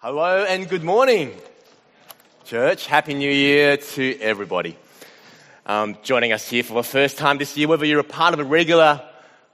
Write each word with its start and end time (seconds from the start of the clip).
Hello 0.00 0.44
and 0.44 0.68
good 0.68 0.84
morning, 0.84 1.32
church. 2.44 2.86
Happy 2.86 3.14
New 3.14 3.30
Year 3.30 3.78
to 3.78 4.20
everybody. 4.20 4.76
Um, 5.64 5.96
joining 6.02 6.34
us 6.34 6.46
here 6.46 6.62
for 6.62 6.74
the 6.74 6.82
first 6.82 7.16
time 7.16 7.38
this 7.38 7.56
year, 7.56 7.66
whether 7.66 7.86
you're 7.86 8.00
a 8.00 8.04
part 8.04 8.34
of 8.34 8.38
a 8.38 8.44
regular 8.44 9.00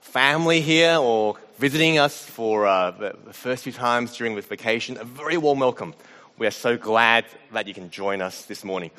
family 0.01 0.59
here 0.59 0.97
or 0.97 1.37
visiting 1.59 1.97
us 1.97 2.25
for 2.25 2.67
uh, 2.67 2.91
the, 2.91 3.15
first 3.31 3.63
few 3.63 3.71
times 3.71 4.17
during 4.17 4.35
this 4.35 4.45
vacation, 4.45 4.97
a 4.97 5.05
very 5.05 5.37
warm 5.37 5.59
welcome. 5.59 5.93
We 6.37 6.45
are 6.45 6.51
so 6.51 6.75
glad 6.75 7.23
that 7.53 7.65
you 7.69 7.73
can 7.73 7.89
join 7.89 8.21
us 8.21 8.43
this 8.43 8.65
morning. 8.65 8.91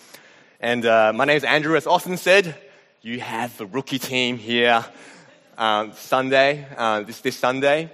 And 0.60 0.86
uh, 0.86 1.12
my 1.14 1.26
name 1.26 1.36
is 1.36 1.44
Andrew. 1.44 1.76
As 1.76 1.86
Austin 1.86 2.16
said, 2.16 2.56
you 3.02 3.20
have 3.20 3.54
the 3.58 3.66
rookie 3.66 3.98
team 3.98 4.38
here 4.38 4.82
um, 5.58 5.92
Sunday, 5.92 6.66
uh, 6.74 7.02
this, 7.02 7.20
this 7.20 7.36
Sunday. 7.36 7.92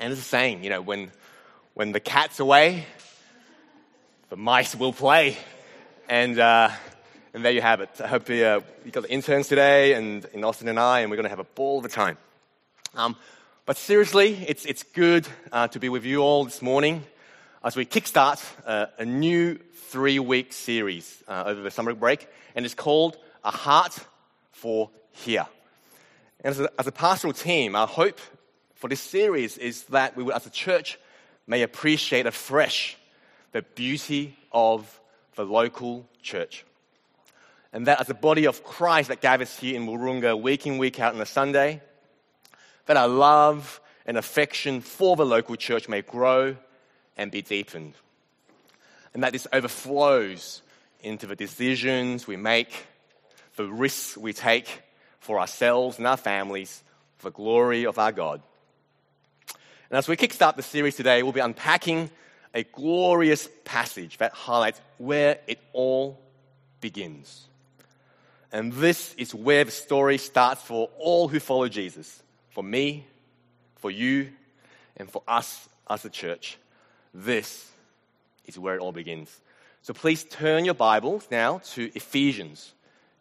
And 0.00 0.12
it's 0.12 0.20
the 0.20 0.26
saying, 0.26 0.64
you 0.64 0.70
know, 0.70 0.80
when, 0.80 1.12
when 1.74 1.92
the 1.92 2.00
cat's 2.00 2.40
away, 2.40 2.84
the 4.28 4.36
mice 4.36 4.74
will 4.74 4.92
play. 4.92 5.36
And, 6.08 6.38
uh, 6.38 6.70
and 7.32 7.44
there 7.44 7.52
you 7.52 7.60
have 7.60 7.80
it. 7.80 7.90
I 8.02 8.08
hope 8.08 8.28
you, 8.28 8.44
uh, 8.44 8.60
you 8.84 8.90
got 8.90 9.04
the 9.04 9.12
interns 9.12 9.46
today, 9.46 9.94
and, 9.94 10.24
in 10.32 10.42
Austin 10.42 10.68
and 10.68 10.80
I, 10.80 11.00
and 11.00 11.10
we're 11.10 11.16
going 11.16 11.24
to 11.24 11.30
have 11.30 11.38
a 11.38 11.44
ball 11.44 11.78
of 11.78 11.84
a 11.84 11.88
time. 11.88 12.18
Um, 12.94 13.16
but 13.66 13.76
seriously, 13.76 14.44
it's, 14.48 14.64
it's 14.64 14.82
good 14.82 15.28
uh, 15.52 15.68
to 15.68 15.78
be 15.78 15.88
with 15.88 16.04
you 16.04 16.22
all 16.22 16.44
this 16.44 16.60
morning 16.60 17.04
as 17.62 17.76
we 17.76 17.86
kickstart 17.86 18.44
uh, 18.66 18.86
a 18.98 19.04
new 19.04 19.56
three 19.90 20.18
week 20.18 20.52
series 20.52 21.22
uh, 21.28 21.44
over 21.46 21.60
the 21.60 21.70
summer 21.70 21.94
break, 21.94 22.26
and 22.56 22.64
it's 22.64 22.74
called 22.74 23.16
A 23.44 23.52
Heart 23.52 23.96
for 24.50 24.90
Here. 25.12 25.46
And 26.42 26.50
as 26.50 26.60
a, 26.60 26.70
as 26.80 26.86
a 26.88 26.92
pastoral 26.92 27.32
team, 27.32 27.76
our 27.76 27.86
hope 27.86 28.18
for 28.74 28.88
this 28.88 29.00
series 29.00 29.56
is 29.56 29.84
that 29.84 30.16
we, 30.16 30.32
as 30.32 30.46
a 30.46 30.50
church, 30.50 30.98
may 31.50 31.62
appreciate 31.62 32.26
afresh 32.26 32.96
the 33.50 33.62
beauty 33.62 34.36
of 34.52 35.00
the 35.34 35.44
local 35.44 36.08
church. 36.22 36.64
And 37.72 37.88
that 37.88 38.00
as 38.00 38.08
a 38.08 38.14
body 38.14 38.44
of 38.44 38.62
Christ 38.62 39.08
that 39.08 39.20
gathers 39.20 39.58
here 39.58 39.74
in 39.74 39.84
Wahroonga 39.84 40.40
week 40.40 40.64
in, 40.68 40.78
week 40.78 41.00
out 41.00 41.12
on 41.12 41.20
a 41.20 41.26
Sunday, 41.26 41.82
that 42.86 42.96
our 42.96 43.08
love 43.08 43.80
and 44.06 44.16
affection 44.16 44.80
for 44.80 45.16
the 45.16 45.26
local 45.26 45.56
church 45.56 45.88
may 45.88 46.02
grow 46.02 46.56
and 47.16 47.32
be 47.32 47.42
deepened. 47.42 47.94
And 49.12 49.24
that 49.24 49.32
this 49.32 49.48
overflows 49.52 50.62
into 51.02 51.26
the 51.26 51.34
decisions 51.34 52.28
we 52.28 52.36
make, 52.36 52.86
the 53.56 53.66
risks 53.66 54.16
we 54.16 54.32
take 54.32 54.84
for 55.18 55.40
ourselves 55.40 55.98
and 55.98 56.06
our 56.06 56.16
families, 56.16 56.84
for 57.16 57.30
the 57.30 57.34
glory 57.34 57.86
of 57.86 57.98
our 57.98 58.12
God. 58.12 58.40
And 59.90 59.98
as 59.98 60.06
we 60.06 60.16
kickstart 60.16 60.54
the 60.54 60.62
series 60.62 60.94
today, 60.94 61.22
we'll 61.22 61.32
be 61.32 61.40
unpacking 61.40 62.10
a 62.54 62.62
glorious 62.62 63.48
passage 63.64 64.18
that 64.18 64.32
highlights 64.32 64.80
where 64.98 65.38
it 65.48 65.58
all 65.72 66.20
begins. 66.80 67.48
And 68.52 68.72
this 68.72 69.14
is 69.14 69.34
where 69.34 69.64
the 69.64 69.70
story 69.72 70.18
starts 70.18 70.62
for 70.62 70.88
all 70.98 71.26
who 71.26 71.40
follow 71.40 71.68
Jesus 71.68 72.22
for 72.50 72.62
me, 72.62 73.06
for 73.76 73.90
you, 73.90 74.30
and 74.96 75.10
for 75.10 75.22
us 75.26 75.68
as 75.88 76.04
a 76.04 76.10
church. 76.10 76.58
This 77.12 77.68
is 78.46 78.58
where 78.58 78.76
it 78.76 78.80
all 78.80 78.92
begins. 78.92 79.40
So 79.82 79.92
please 79.92 80.22
turn 80.24 80.64
your 80.64 80.74
Bibles 80.74 81.26
now 81.30 81.58
to 81.72 81.90
Ephesians 81.96 82.72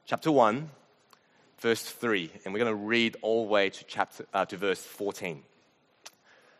chapter 0.05 0.31
1, 0.31 0.69
verse 1.59 1.83
3. 1.83 2.31
And 2.45 2.53
we're 2.53 2.59
going 2.59 2.77
to 2.77 2.85
read 2.85 3.17
all 3.21 3.45
the 3.45 3.51
way 3.51 3.69
to, 3.69 3.83
chapter, 3.85 4.25
uh, 4.33 4.45
to 4.45 4.57
verse 4.57 4.81
14. 4.81 5.43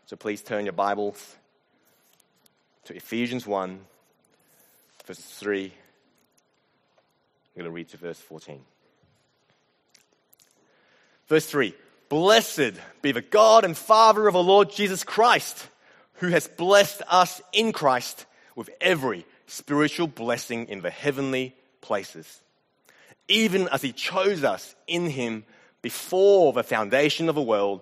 So 0.09 0.15
please 0.15 0.41
turn 0.41 0.65
your 0.65 0.73
Bibles 0.73 1.35
to 2.85 2.95
Ephesians 2.95 3.45
1, 3.45 3.79
verse 5.05 5.19
3. 5.19 5.65
I'm 5.65 5.71
going 7.55 7.65
to 7.65 7.69
read 7.69 7.89
to 7.89 7.97
verse 7.97 8.17
14. 8.17 8.59
Verse 11.27 11.45
3 11.45 11.75
Blessed 12.09 12.71
be 13.03 13.11
the 13.11 13.21
God 13.21 13.63
and 13.63 13.77
Father 13.77 14.27
of 14.27 14.35
our 14.35 14.41
Lord 14.41 14.71
Jesus 14.71 15.03
Christ, 15.03 15.67
who 16.13 16.29
has 16.29 16.47
blessed 16.47 17.03
us 17.07 17.39
in 17.53 17.71
Christ 17.71 18.25
with 18.55 18.71
every 18.81 19.27
spiritual 19.45 20.07
blessing 20.07 20.69
in 20.69 20.81
the 20.81 20.89
heavenly 20.89 21.55
places, 21.81 22.41
even 23.27 23.67
as 23.67 23.83
He 23.83 23.91
chose 23.91 24.43
us 24.43 24.73
in 24.87 25.07
Him 25.07 25.43
before 25.83 26.51
the 26.51 26.63
foundation 26.63 27.29
of 27.29 27.35
the 27.35 27.43
world, 27.43 27.81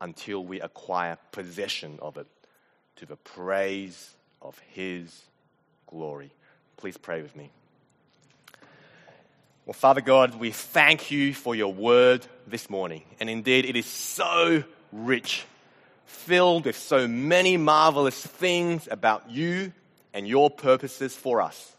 until 0.00 0.44
we 0.44 0.60
acquire 0.60 1.18
possession 1.32 1.98
of 2.00 2.16
it 2.16 2.26
to 2.96 3.06
the 3.06 3.16
praise 3.16 4.14
of 4.42 4.58
his 4.70 5.22
glory. 5.86 6.30
Please 6.76 6.96
pray 6.96 7.22
with 7.22 7.36
me. 7.36 7.50
Well, 9.66 9.74
Father 9.74 10.00
God, 10.00 10.36
we 10.36 10.50
thank 10.50 11.10
you 11.10 11.34
for 11.34 11.54
your 11.54 11.72
word 11.72 12.26
this 12.46 12.70
morning. 12.70 13.04
And 13.20 13.30
indeed, 13.30 13.64
it 13.66 13.76
is 13.76 13.86
so 13.86 14.64
rich 14.90 15.44
filled 16.06 16.64
with 16.64 16.76
so 16.76 17.06
many 17.06 17.56
marvelous 17.56 18.26
things 18.26 18.88
about 18.90 19.30
you 19.30 19.72
and 20.12 20.26
your 20.26 20.50
purposes 20.50 21.14
for 21.14 21.40
us. 21.40 21.76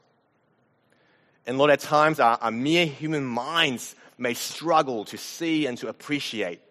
And 1.45 1.57
Lord, 1.57 1.71
at 1.71 1.79
times 1.79 2.19
our, 2.19 2.37
our, 2.41 2.51
mere 2.51 2.85
human 2.85 3.25
minds 3.25 3.95
may 4.17 4.33
struggle 4.33 5.05
to 5.05 5.17
see 5.17 5.65
and 5.65 5.77
to 5.79 5.87
appreciate. 5.89 6.61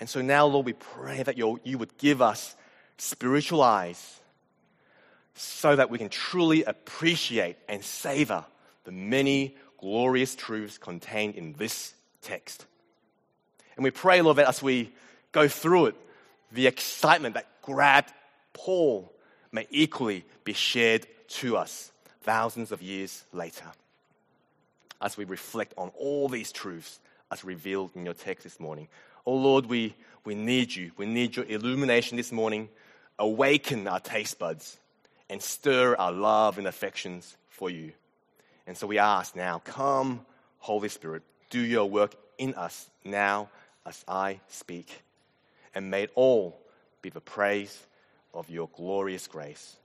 And 0.00 0.08
so 0.08 0.22
now, 0.22 0.46
Lord, 0.46 0.66
we 0.66 0.72
pray 0.72 1.22
that 1.22 1.36
you 1.36 1.78
would 1.78 1.98
give 1.98 2.22
us 2.22 2.56
spiritual 2.96 3.62
eyes 3.62 4.20
so 5.34 5.76
that 5.76 5.90
we 5.90 5.98
can 5.98 6.08
truly 6.08 6.64
appreciate 6.64 7.56
and 7.68 7.84
savor 7.84 8.44
the 8.84 8.92
many 8.92 9.56
glorious 9.78 10.34
truths 10.34 10.78
contained 10.78 11.34
in 11.34 11.52
this 11.52 11.94
text. 12.22 12.66
And 13.76 13.84
we 13.84 13.90
pray, 13.90 14.20
Lord, 14.20 14.38
that 14.38 14.48
as 14.48 14.62
we 14.62 14.92
go 15.32 15.48
through 15.48 15.86
it, 15.86 15.94
the 16.52 16.66
excitement 16.66 17.34
that 17.34 17.46
grabbed 17.62 18.12
Paul 18.52 19.12
may 19.52 19.66
equally 19.70 20.24
be 20.44 20.52
shared 20.52 21.06
to 21.28 21.56
us 21.56 21.92
thousands 22.22 22.72
of 22.72 22.82
years 22.82 23.24
later 23.32 23.64
as 25.00 25.16
we 25.16 25.24
reflect 25.24 25.72
on 25.78 25.90
all 25.98 26.28
these 26.28 26.52
truths 26.52 27.00
as 27.30 27.44
revealed 27.44 27.90
in 27.94 28.04
your 28.04 28.14
text 28.14 28.44
this 28.44 28.60
morning. 28.60 28.88
Oh 29.30 29.36
Lord, 29.36 29.66
we, 29.66 29.94
we 30.24 30.34
need 30.34 30.74
you. 30.74 30.90
We 30.96 31.06
need 31.06 31.36
your 31.36 31.44
illumination 31.44 32.16
this 32.16 32.32
morning. 32.32 32.68
Awaken 33.16 33.86
our 33.86 34.00
taste 34.00 34.40
buds 34.40 34.76
and 35.28 35.40
stir 35.40 35.94
our 35.94 36.10
love 36.10 36.58
and 36.58 36.66
affections 36.66 37.36
for 37.48 37.70
you. 37.70 37.92
And 38.66 38.76
so 38.76 38.88
we 38.88 38.98
ask 38.98 39.36
now, 39.36 39.60
come, 39.60 40.26
Holy 40.58 40.88
Spirit, 40.88 41.22
do 41.48 41.60
your 41.60 41.88
work 41.88 42.16
in 42.38 42.54
us 42.54 42.90
now 43.04 43.50
as 43.86 44.04
I 44.08 44.40
speak. 44.48 45.00
And 45.76 45.92
may 45.92 46.02
it 46.02 46.10
all 46.16 46.60
be 47.00 47.10
the 47.10 47.20
praise 47.20 47.86
of 48.34 48.50
your 48.50 48.68
glorious 48.76 49.28
grace. 49.28 49.76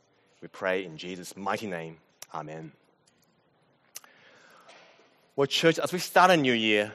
We 0.42 0.48
pray 0.48 0.86
in 0.86 0.98
Jesus' 0.98 1.38
mighty 1.38 1.68
name. 1.68 1.98
Amen. 2.34 2.72
Well, 5.36 5.46
church, 5.46 5.78
as 5.78 5.94
we 5.94 6.00
start 6.00 6.32
a 6.32 6.36
new 6.36 6.54
year, 6.54 6.92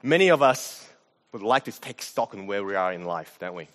many 0.00 0.28
of 0.28 0.42
us 0.42 0.88
would 1.32 1.42
like 1.42 1.64
to 1.64 1.72
take 1.72 2.02
stock 2.02 2.34
on 2.34 2.46
where 2.46 2.62
we 2.62 2.74
are 2.74 2.92
in 2.92 3.06
life, 3.06 3.38
don't 3.40 3.54
we? 3.54 3.66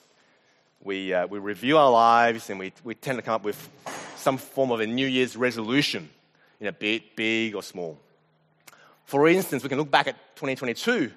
We, 0.84 1.12
uh, 1.12 1.26
we 1.26 1.40
review 1.40 1.80
our 1.80 1.90
lives 1.90 2.52
and 2.52 2.60
we, 2.60 2.72
we 2.84 2.94
tend 2.94 3.18
to 3.18 3.24
come 3.24 3.34
up 3.34 3.44
with 3.44 3.70
some 4.16 4.38
form 4.38 4.72
of 4.72 4.80
a 4.80 4.86
New 4.86 5.08
Year's 5.08 5.36
resolution, 5.36 6.08
you 6.60 6.66
know, 6.66 6.72
be 6.72 6.98
it 6.98 7.16
big 7.16 7.56
or 7.56 7.64
small. 7.64 7.98
For 9.06 9.28
instance, 9.28 9.64
we 9.64 9.70
can 9.70 9.80
look 9.80 9.90
back 9.90 10.06
at 10.08 10.36
2022 10.36 11.12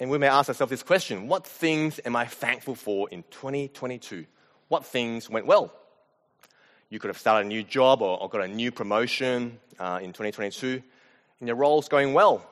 and 0.00 0.10
we 0.10 0.16
may 0.16 0.28
ask 0.28 0.48
ourselves 0.48 0.70
this 0.70 0.82
question 0.82 1.28
What 1.28 1.46
things 1.46 2.00
am 2.02 2.16
I 2.16 2.24
thankful 2.24 2.74
for 2.74 3.10
in 3.10 3.22
2022? 3.30 4.24
What 4.68 4.86
things 4.86 5.28
went 5.28 5.44
well? 5.44 5.70
You 6.88 6.98
could 6.98 7.08
have 7.08 7.18
started 7.18 7.44
a 7.44 7.48
new 7.48 7.62
job 7.62 8.00
or, 8.00 8.18
or 8.18 8.30
got 8.30 8.40
a 8.40 8.48
new 8.48 8.72
promotion 8.72 9.58
uh, 9.78 10.00
in 10.02 10.14
2022, 10.14 10.82
and 11.40 11.46
your 11.46 11.56
role's 11.56 11.88
going 11.88 12.14
well. 12.14 12.42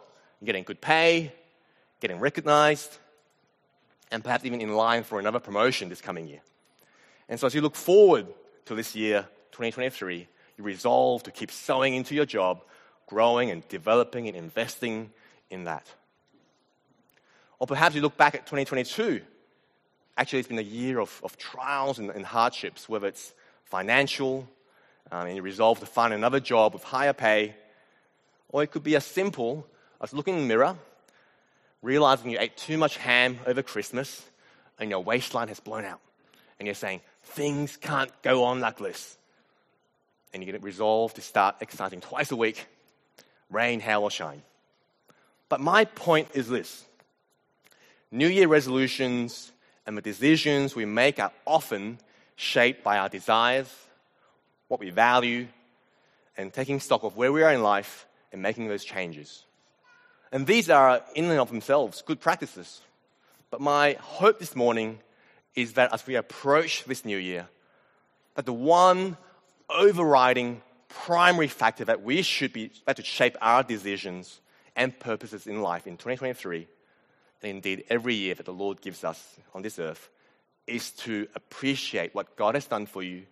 You're 0.41 0.47
getting 0.47 0.65
good 0.65 0.83
pay, 0.83 1.33
getting 2.01 2.19
recognized, 2.19 2.99
and 4.11 4.25
perhaps 4.25 4.45
even 4.45 4.61
in 4.61 4.75
line 4.75 5.05
for 5.05 5.21
another 5.21 5.39
promotion 5.39 5.89
this 5.89 6.01
coming 6.01 6.27
year. 6.27 6.41
And 7.29 7.39
so, 7.39 7.47
as 7.47 7.55
you 7.55 7.61
look 7.61 7.77
forward 7.77 8.27
to 8.67 8.75
this 8.75 8.97
year, 8.97 9.29
2023, 9.53 10.27
you 10.57 10.65
resolve 10.65 11.23
to 11.25 11.31
keep 11.31 11.51
sowing 11.51 11.95
into 11.95 12.15
your 12.15 12.27
job, 12.27 12.63
growing 13.07 13.51
and 13.51 13.67
developing 13.69 14.27
and 14.27 14.37
investing 14.37 15.11
in 15.51 15.65
that. 15.65 15.87
Or 17.59 17.67
perhaps 17.67 17.95
you 17.95 18.01
look 18.01 18.17
back 18.17 18.35
at 18.35 18.47
2022. 18.47 19.21
Actually, 20.17 20.39
it's 20.39 20.49
been 20.49 20.59
a 20.59 20.63
year 20.63 20.99
of, 20.99 21.21
of 21.23 21.37
trials 21.37 21.99
and, 21.99 22.11
and 22.11 22.25
hardships, 22.25 22.89
whether 22.89 23.07
it's 23.07 23.33
financial, 23.65 24.49
um, 25.13 25.27
and 25.27 25.37
you 25.37 25.43
resolve 25.43 25.79
to 25.81 25.87
find 25.87 26.13
another 26.13 26.41
job 26.41 26.73
with 26.73 26.83
higher 26.83 27.13
pay, 27.13 27.55
or 28.49 28.63
it 28.63 28.71
could 28.71 28.83
be 28.83 28.97
as 28.97 29.05
simple 29.05 29.67
as 30.01 30.13
looking 30.13 30.35
in 30.35 30.41
the 30.41 30.47
mirror 30.47 30.77
realizing 31.83 32.31
you 32.31 32.39
ate 32.39 32.57
too 32.57 32.79
much 32.79 32.97
ham 32.97 33.39
over 33.47 33.63
Christmas 33.63 34.25
and 34.79 34.91
your 34.91 35.03
waistline 35.03 35.49
has 35.49 35.61
blown 35.61 35.85
out. 35.85 36.01
And 36.59 36.67
you're 36.67 36.75
saying, 36.75 37.01
things 37.23 37.77
can't 37.77 38.11
go 38.23 38.45
on 38.45 38.61
like 38.61 38.79
this. 38.79 39.17
And 40.33 40.45
you 40.45 40.53
get 40.53 40.63
resolved 40.63 41.17
to 41.17 41.23
start 41.23 41.57
exercising 41.61 42.01
twice 42.01 42.31
a 42.31 42.37
week, 42.37 42.67
rain, 43.51 43.81
hail, 43.81 44.03
or 44.03 44.11
shine. 44.11 44.43
But 45.49 45.61
my 45.61 45.85
point 45.85 46.29
is 46.35 46.49
this 46.49 46.85
New 48.11 48.29
Year 48.29 48.47
resolutions 48.47 49.53
and 49.87 49.97
the 49.97 50.03
decisions 50.03 50.77
we 50.77 50.85
make 50.85 51.19
are 51.19 51.33
often 51.47 51.99
shaped 52.37 52.85
by 52.85 52.99
our 52.99 53.09
desires, 53.09 53.73
what 54.69 54.81
we 54.81 54.91
value, 54.91 55.49
and 56.37 56.53
taking 56.53 56.81
stock 56.81 57.03
of 57.03 57.17
where 57.17 57.33
we 57.33 57.43
are 57.43 57.53
in 57.53 57.63
life 57.63 58.07
and 58.33 58.41
making 58.41 58.69
those 58.69 58.85
changes. 58.85 59.45
And 60.33 60.47
these 60.47 60.71
are, 60.71 61.03
in 61.15 61.25
and 61.25 61.41
of 61.41 61.51
themselves, 61.51 62.03
good 62.03 62.21
practices. 62.21 62.81
But 63.51 63.61
my 63.61 63.97
hope 64.01 64.39
this 64.39 64.55
morning 64.55 65.01
is 65.55 65.73
that 65.73 65.93
as 65.93 66.07
we 66.07 66.15
approach 66.15 66.85
this 66.85 67.05
new 67.05 67.19
year, 67.19 67.49
that 68.37 68.47
the 68.47 68.53
one 68.53 69.17
overriding 69.69 70.63
primary 70.89 71.49
factor 71.49 71.85
that 71.85 72.03
we 72.03 72.23
should 72.23 72.53
be, 72.53 72.71
that 72.87 72.97
to 72.97 73.05
shape 73.05 73.37
our 73.41 73.63
decisions 73.63 74.41
and 74.77 74.99
purposes 74.99 75.47
in 75.47 75.63
life 75.63 75.87
in 75.87 75.97
2023, 75.97 76.69
and 77.43 77.51
indeed 77.51 77.85
every 77.89 78.15
year 78.15 78.35
that 78.35 78.47
the 78.47 78.53
Lord 78.53 78.81
gives 78.81 79.03
us 79.03 79.37
on 79.53 79.63
this 79.63 79.79
earth, 79.79 80.11
is 80.67 80.93
to 80.93 81.27
appreciate 81.35 82.15
what 82.15 82.37
God 82.37 82.55
has 82.55 82.67
done 82.67 82.87
for 82.87 83.03
you, 83.03 83.25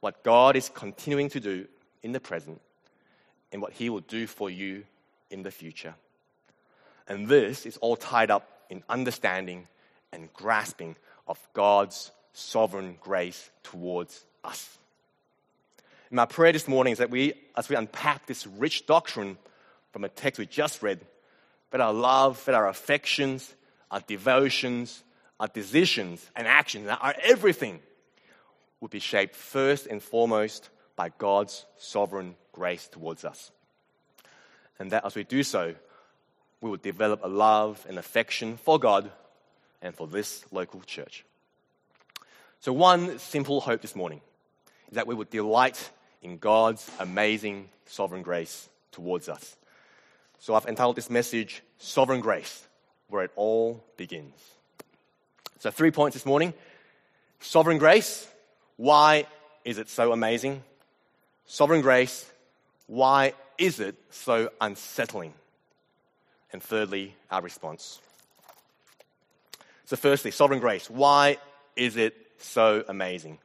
what 0.00 0.24
God 0.24 0.56
is 0.56 0.68
continuing 0.68 1.28
to 1.30 1.40
do 1.40 1.66
in 2.02 2.10
the 2.10 2.20
present, 2.20 2.60
and 3.52 3.62
what 3.62 3.72
He 3.72 3.88
will 3.88 4.00
do 4.00 4.26
for 4.26 4.50
you 4.50 4.84
in 5.32 5.42
the 5.42 5.50
future. 5.50 5.94
And 7.08 7.26
this 7.26 7.66
is 7.66 7.76
all 7.78 7.96
tied 7.96 8.30
up 8.30 8.48
in 8.70 8.82
understanding 8.88 9.66
and 10.12 10.32
grasping 10.32 10.96
of 11.26 11.38
God's 11.52 12.12
sovereign 12.32 12.96
grace 13.00 13.50
towards 13.62 14.24
us. 14.44 14.78
And 16.10 16.16
my 16.16 16.26
prayer 16.26 16.52
this 16.52 16.68
morning 16.68 16.92
is 16.92 16.98
that 16.98 17.10
we, 17.10 17.32
as 17.56 17.68
we 17.68 17.76
unpack 17.76 18.26
this 18.26 18.46
rich 18.46 18.86
doctrine 18.86 19.38
from 19.92 20.04
a 20.04 20.08
text 20.08 20.38
we 20.38 20.46
just 20.46 20.82
read, 20.82 21.00
that 21.70 21.80
our 21.80 21.92
love, 21.92 22.44
that 22.44 22.54
our 22.54 22.68
affections, 22.68 23.54
our 23.90 24.00
devotions, 24.00 25.02
our 25.40 25.48
decisions 25.48 26.30
and 26.36 26.46
actions, 26.46 26.86
that 26.86 26.98
our 27.02 27.14
everything 27.22 27.80
would 28.80 28.90
be 28.90 28.98
shaped 28.98 29.34
first 29.34 29.86
and 29.86 30.02
foremost 30.02 30.68
by 30.96 31.10
God's 31.18 31.64
sovereign 31.78 32.36
grace 32.52 32.88
towards 32.88 33.24
us 33.24 33.50
and 34.78 34.90
that 34.90 35.04
as 35.04 35.14
we 35.14 35.24
do 35.24 35.42
so, 35.42 35.74
we 36.60 36.70
will 36.70 36.76
develop 36.76 37.20
a 37.22 37.28
love 37.28 37.84
and 37.88 37.98
affection 37.98 38.56
for 38.56 38.78
God 38.78 39.10
and 39.82 39.94
for 39.94 40.06
this 40.06 40.44
local 40.52 40.80
church. 40.82 41.24
So, 42.60 42.72
one 42.72 43.18
simple 43.18 43.60
hope 43.60 43.82
this 43.82 43.96
morning 43.96 44.20
is 44.88 44.94
that 44.94 45.06
we 45.06 45.14
would 45.14 45.30
delight 45.30 45.90
in 46.22 46.38
God's 46.38 46.88
amazing 47.00 47.68
sovereign 47.86 48.22
grace 48.22 48.68
towards 48.92 49.28
us. 49.28 49.56
So, 50.38 50.54
I've 50.54 50.66
entitled 50.66 50.96
this 50.96 51.10
message, 51.10 51.62
Sovereign 51.78 52.20
Grace, 52.20 52.66
where 53.08 53.24
it 53.24 53.32
all 53.34 53.82
begins. 53.96 54.34
So, 55.58 55.70
three 55.70 55.90
points 55.90 56.14
this 56.14 56.26
morning 56.26 56.54
Sovereign 57.40 57.78
grace, 57.78 58.28
why 58.76 59.26
is 59.64 59.78
it 59.78 59.88
so 59.88 60.12
amazing? 60.12 60.62
Sovereign 61.46 61.80
grace, 61.80 62.30
why 62.92 63.32
is 63.56 63.80
it 63.80 63.96
so 64.10 64.50
unsettling? 64.60 65.32
And 66.52 66.62
thirdly, 66.62 67.16
our 67.30 67.40
response. 67.40 67.98
So, 69.86 69.96
firstly, 69.96 70.30
sovereign 70.30 70.60
grace. 70.60 70.90
Why 70.90 71.38
is 71.74 71.96
it 71.96 72.14
so 72.36 72.84
amazing? 72.86 73.38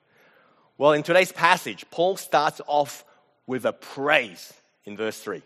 Well, 0.77 0.91
in 0.91 1.01
today's 1.01 1.31
passage, 1.31 1.85
Paul 1.91 2.17
starts 2.17 2.59
off 2.67 3.05
with 3.45 3.63
a 3.63 3.71
praise 3.71 4.51
in 4.83 4.97
verse 4.97 5.17
3. 5.17 5.41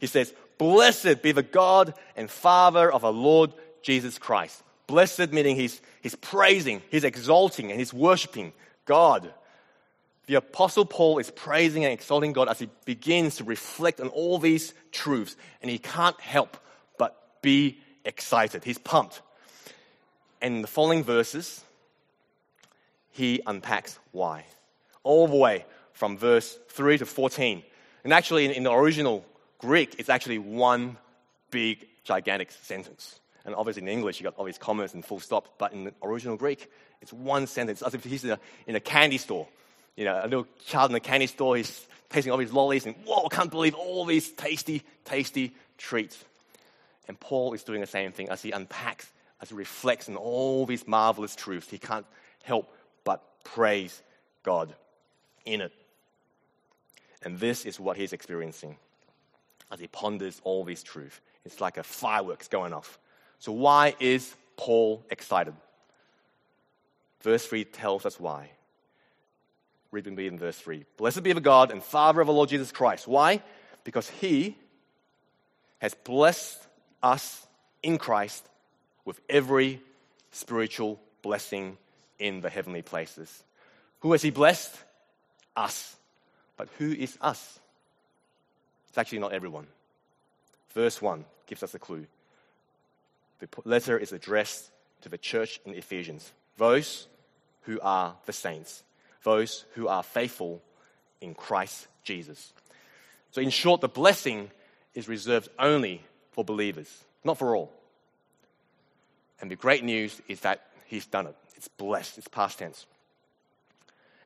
He 0.00 0.08
says, 0.08 0.34
Blessed 0.58 1.22
be 1.22 1.30
the 1.30 1.44
God 1.44 1.94
and 2.16 2.28
Father 2.28 2.90
of 2.90 3.04
our 3.04 3.12
Lord 3.12 3.52
Jesus 3.80 4.18
Christ. 4.18 4.60
Blessed 4.88 5.32
meaning 5.32 5.54
he's, 5.54 5.80
he's 6.00 6.16
praising, 6.16 6.82
he's 6.90 7.04
exalting, 7.04 7.70
and 7.70 7.78
he's 7.78 7.94
worshiping 7.94 8.52
God 8.86 9.32
the 10.26 10.34
Apostle 10.34 10.84
Paul 10.84 11.18
is 11.18 11.30
praising 11.30 11.84
and 11.84 11.92
exalting 11.92 12.32
God 12.32 12.48
as 12.48 12.58
he 12.58 12.68
begins 12.84 13.36
to 13.36 13.44
reflect 13.44 14.00
on 14.00 14.08
all 14.08 14.38
these 14.38 14.74
truths, 14.90 15.36
and 15.62 15.70
he 15.70 15.78
can't 15.78 16.18
help 16.20 16.56
but 16.98 17.16
be 17.42 17.78
excited. 18.04 18.64
He's 18.64 18.78
pumped. 18.78 19.22
And 20.42 20.56
in 20.56 20.62
the 20.62 20.68
following 20.68 21.04
verses, 21.04 21.62
he 23.12 23.40
unpacks 23.46 23.98
why. 24.10 24.44
All 25.04 25.28
the 25.28 25.36
way 25.36 25.64
from 25.92 26.18
verse 26.18 26.58
3 26.70 26.98
to 26.98 27.06
14. 27.06 27.62
And 28.02 28.12
actually, 28.12 28.44
in, 28.46 28.50
in 28.50 28.62
the 28.64 28.72
original 28.72 29.24
Greek, 29.58 29.94
it's 29.98 30.08
actually 30.08 30.38
one 30.38 30.96
big, 31.50 31.86
gigantic 32.04 32.50
sentence. 32.50 33.20
And 33.44 33.54
obviously, 33.54 33.82
in 33.82 33.88
English, 33.88 34.18
you 34.18 34.24
got 34.24 34.34
all 34.36 34.44
these 34.44 34.58
commas 34.58 34.92
and 34.92 35.04
full 35.04 35.20
stops, 35.20 35.50
but 35.56 35.72
in 35.72 35.84
the 35.84 35.94
original 36.02 36.36
Greek, 36.36 36.70
it's 37.00 37.12
one 37.12 37.46
sentence, 37.46 37.80
as 37.80 37.94
if 37.94 38.02
he's 38.02 38.24
in 38.24 38.30
a, 38.30 38.40
in 38.66 38.74
a 38.74 38.80
candy 38.80 39.18
store 39.18 39.46
you 39.96 40.04
know, 40.04 40.20
a 40.22 40.28
little 40.28 40.46
child 40.66 40.90
in 40.90 40.94
the 40.94 41.00
candy 41.00 41.26
store, 41.26 41.56
he's 41.56 41.86
tasting 42.10 42.30
all 42.30 42.38
these 42.38 42.52
lollies 42.52 42.86
and, 42.86 42.94
whoa, 43.04 43.26
I 43.30 43.34
can't 43.34 43.50
believe 43.50 43.74
all 43.74 44.04
these 44.04 44.30
tasty, 44.30 44.82
tasty 45.04 45.54
treats. 45.78 46.22
And 47.08 47.18
Paul 47.18 47.52
is 47.54 47.62
doing 47.62 47.80
the 47.80 47.86
same 47.86 48.12
thing 48.12 48.28
as 48.28 48.42
he 48.42 48.50
unpacks, 48.50 49.10
as 49.40 49.48
he 49.48 49.54
reflects 49.54 50.08
on 50.08 50.16
all 50.16 50.66
these 50.66 50.86
marvelous 50.86 51.34
truths. 51.34 51.70
He 51.70 51.78
can't 51.78 52.06
help 52.42 52.72
but 53.04 53.22
praise 53.44 54.02
God 54.42 54.74
in 55.44 55.60
it. 55.60 55.72
And 57.22 57.38
this 57.40 57.64
is 57.64 57.80
what 57.80 57.96
he's 57.96 58.12
experiencing 58.12 58.76
as 59.72 59.80
he 59.80 59.86
ponders 59.88 60.40
all 60.44 60.64
these 60.64 60.82
truths. 60.82 61.20
It's 61.44 61.60
like 61.60 61.76
a 61.76 61.82
fireworks 61.82 62.48
going 62.48 62.72
off. 62.72 62.98
So, 63.38 63.52
why 63.52 63.94
is 63.98 64.34
Paul 64.56 65.04
excited? 65.10 65.54
Verse 67.20 67.46
3 67.46 67.64
tells 67.64 68.06
us 68.06 68.20
why 68.20 68.50
read 69.96 70.04
with 70.04 70.14
me 70.14 70.26
in 70.26 70.38
verse 70.38 70.58
3. 70.58 70.84
Blessed 70.98 71.22
be 71.22 71.32
the 71.32 71.40
God 71.40 71.70
and 71.72 71.82
Father 71.82 72.20
of 72.20 72.28
our 72.28 72.34
Lord 72.34 72.50
Jesus 72.50 72.70
Christ. 72.70 73.08
Why? 73.08 73.42
Because 73.82 74.10
he 74.10 74.56
has 75.78 75.94
blessed 75.94 76.62
us 77.02 77.46
in 77.82 77.96
Christ 77.96 78.46
with 79.06 79.18
every 79.28 79.80
spiritual 80.32 81.00
blessing 81.22 81.78
in 82.18 82.42
the 82.42 82.50
heavenly 82.50 82.82
places. 82.82 83.42
Who 84.00 84.12
has 84.12 84.20
he 84.20 84.30
blessed? 84.30 84.74
Us. 85.56 85.96
But 86.58 86.68
who 86.76 86.92
is 86.92 87.16
us? 87.22 87.58
It's 88.90 88.98
actually 88.98 89.20
not 89.20 89.32
everyone. 89.32 89.66
Verse 90.74 91.00
1 91.00 91.24
gives 91.46 91.62
us 91.62 91.74
a 91.74 91.78
clue. 91.78 92.06
The 93.38 93.48
letter 93.64 93.96
is 93.96 94.12
addressed 94.12 94.70
to 95.00 95.08
the 95.08 95.16
church 95.16 95.58
in 95.64 95.72
Ephesians, 95.72 96.32
those 96.58 97.08
who 97.62 97.80
are 97.80 98.14
the 98.26 98.32
saints, 98.34 98.82
those 99.26 99.64
who 99.74 99.88
are 99.88 100.04
faithful 100.04 100.62
in 101.20 101.34
Christ 101.34 101.88
Jesus. 102.04 102.52
So, 103.32 103.40
in 103.40 103.50
short, 103.50 103.80
the 103.80 103.88
blessing 103.88 104.52
is 104.94 105.08
reserved 105.08 105.48
only 105.58 106.00
for 106.30 106.44
believers, 106.44 107.04
not 107.24 107.36
for 107.36 107.56
all. 107.56 107.72
And 109.40 109.50
the 109.50 109.56
great 109.56 109.82
news 109.82 110.22
is 110.28 110.40
that 110.40 110.64
He's 110.86 111.06
done 111.06 111.26
it. 111.26 111.36
It's 111.56 111.66
blessed, 111.66 112.18
it's 112.18 112.28
past 112.28 112.60
tense. 112.60 112.86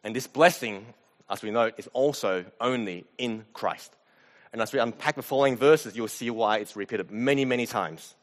And 0.04 0.14
this 0.14 0.26
blessing, 0.26 0.84
as 1.30 1.42
we 1.42 1.50
know, 1.50 1.70
is 1.78 1.88
also 1.94 2.44
only 2.60 3.06
in 3.16 3.46
Christ. 3.54 3.96
And 4.52 4.60
as 4.60 4.70
we 4.70 4.80
unpack 4.80 5.16
the 5.16 5.22
following 5.22 5.56
verses, 5.56 5.96
you'll 5.96 6.08
see 6.08 6.28
why 6.28 6.58
it's 6.58 6.76
repeated 6.76 7.10
many, 7.10 7.46
many 7.46 7.66
times. 7.66 8.14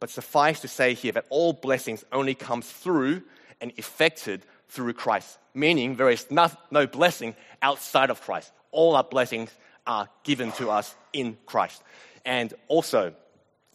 But 0.00 0.08
suffice 0.08 0.60
to 0.60 0.68
say 0.68 0.94
here 0.94 1.12
that 1.12 1.26
all 1.28 1.52
blessings 1.52 2.04
only 2.10 2.34
comes 2.34 2.70
through 2.70 3.22
and 3.60 3.72
effected 3.76 4.46
through 4.72 4.94
Christ, 4.94 5.38
meaning 5.52 5.96
there 5.96 6.08
is 6.08 6.26
no, 6.30 6.50
no 6.70 6.86
blessing 6.86 7.36
outside 7.60 8.08
of 8.08 8.22
Christ. 8.22 8.50
All 8.70 8.96
our 8.96 9.04
blessings 9.04 9.50
are 9.86 10.08
given 10.24 10.50
to 10.52 10.70
us 10.70 10.94
in 11.12 11.36
Christ. 11.44 11.82
And 12.24 12.54
also, 12.68 13.12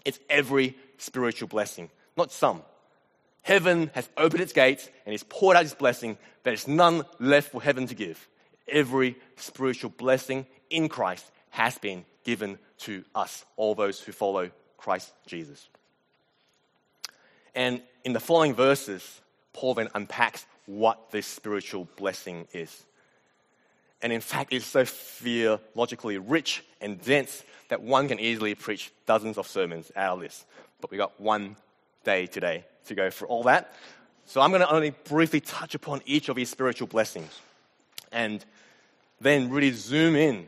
it's 0.03 0.19
every 0.27 0.75
spiritual 0.97 1.49
blessing, 1.49 1.91
not 2.17 2.31
some. 2.31 2.63
Heaven 3.43 3.91
has 3.93 4.09
opened 4.17 4.41
its 4.41 4.53
gates 4.53 4.89
and 5.05 5.13
has 5.13 5.23
poured 5.23 5.55
out 5.55 5.65
its 5.65 5.75
blessing. 5.75 6.17
There 6.43 6.53
is 6.53 6.67
none 6.67 7.03
left 7.19 7.51
for 7.51 7.61
heaven 7.61 7.85
to 7.87 7.95
give. 7.95 8.27
Every 8.67 9.15
spiritual 9.35 9.91
blessing 9.91 10.47
in 10.71 10.89
Christ 10.89 11.29
has 11.51 11.77
been 11.77 12.05
given 12.23 12.57
to 12.79 13.03
us, 13.13 13.45
all 13.55 13.75
those 13.75 13.99
who 13.99 14.11
follow 14.11 14.49
Christ 14.77 15.13
Jesus. 15.27 15.69
And 17.53 17.81
in 18.03 18.13
the 18.13 18.19
following 18.19 18.55
verses, 18.55 19.21
Paul 19.53 19.75
then 19.75 19.89
unpacks 19.93 20.45
what 20.67 21.09
this 21.11 21.25
spiritual 21.25 21.87
blessing 21.97 22.47
is. 22.53 22.85
And 24.01 24.13
in 24.13 24.21
fact, 24.21 24.53
it's 24.53 24.65
so 24.65 24.85
theologically 24.85 26.19
rich 26.19 26.63
and 26.79 27.01
dense 27.01 27.43
that 27.69 27.81
one 27.81 28.07
can 28.07 28.19
easily 28.19 28.53
preach 28.53 28.91
dozens 29.07 29.39
of 29.39 29.47
sermons 29.47 29.91
out 29.95 30.17
of 30.17 30.21
this. 30.21 30.45
But 30.79 30.91
we 30.91 30.97
got 30.97 31.19
one 31.19 31.55
day 32.03 32.27
today 32.27 32.63
to 32.85 32.95
go 32.95 33.09
through 33.09 33.29
all 33.29 33.43
that. 33.43 33.73
So 34.25 34.41
I'm 34.41 34.51
going 34.51 34.61
to 34.61 34.71
only 34.71 34.91
briefly 34.91 35.39
touch 35.39 35.73
upon 35.73 36.01
each 36.05 36.29
of 36.29 36.35
these 36.35 36.49
spiritual 36.49 36.87
blessings 36.87 37.41
and 38.11 38.43
then 39.19 39.49
really 39.49 39.71
zoom 39.71 40.15
in 40.15 40.47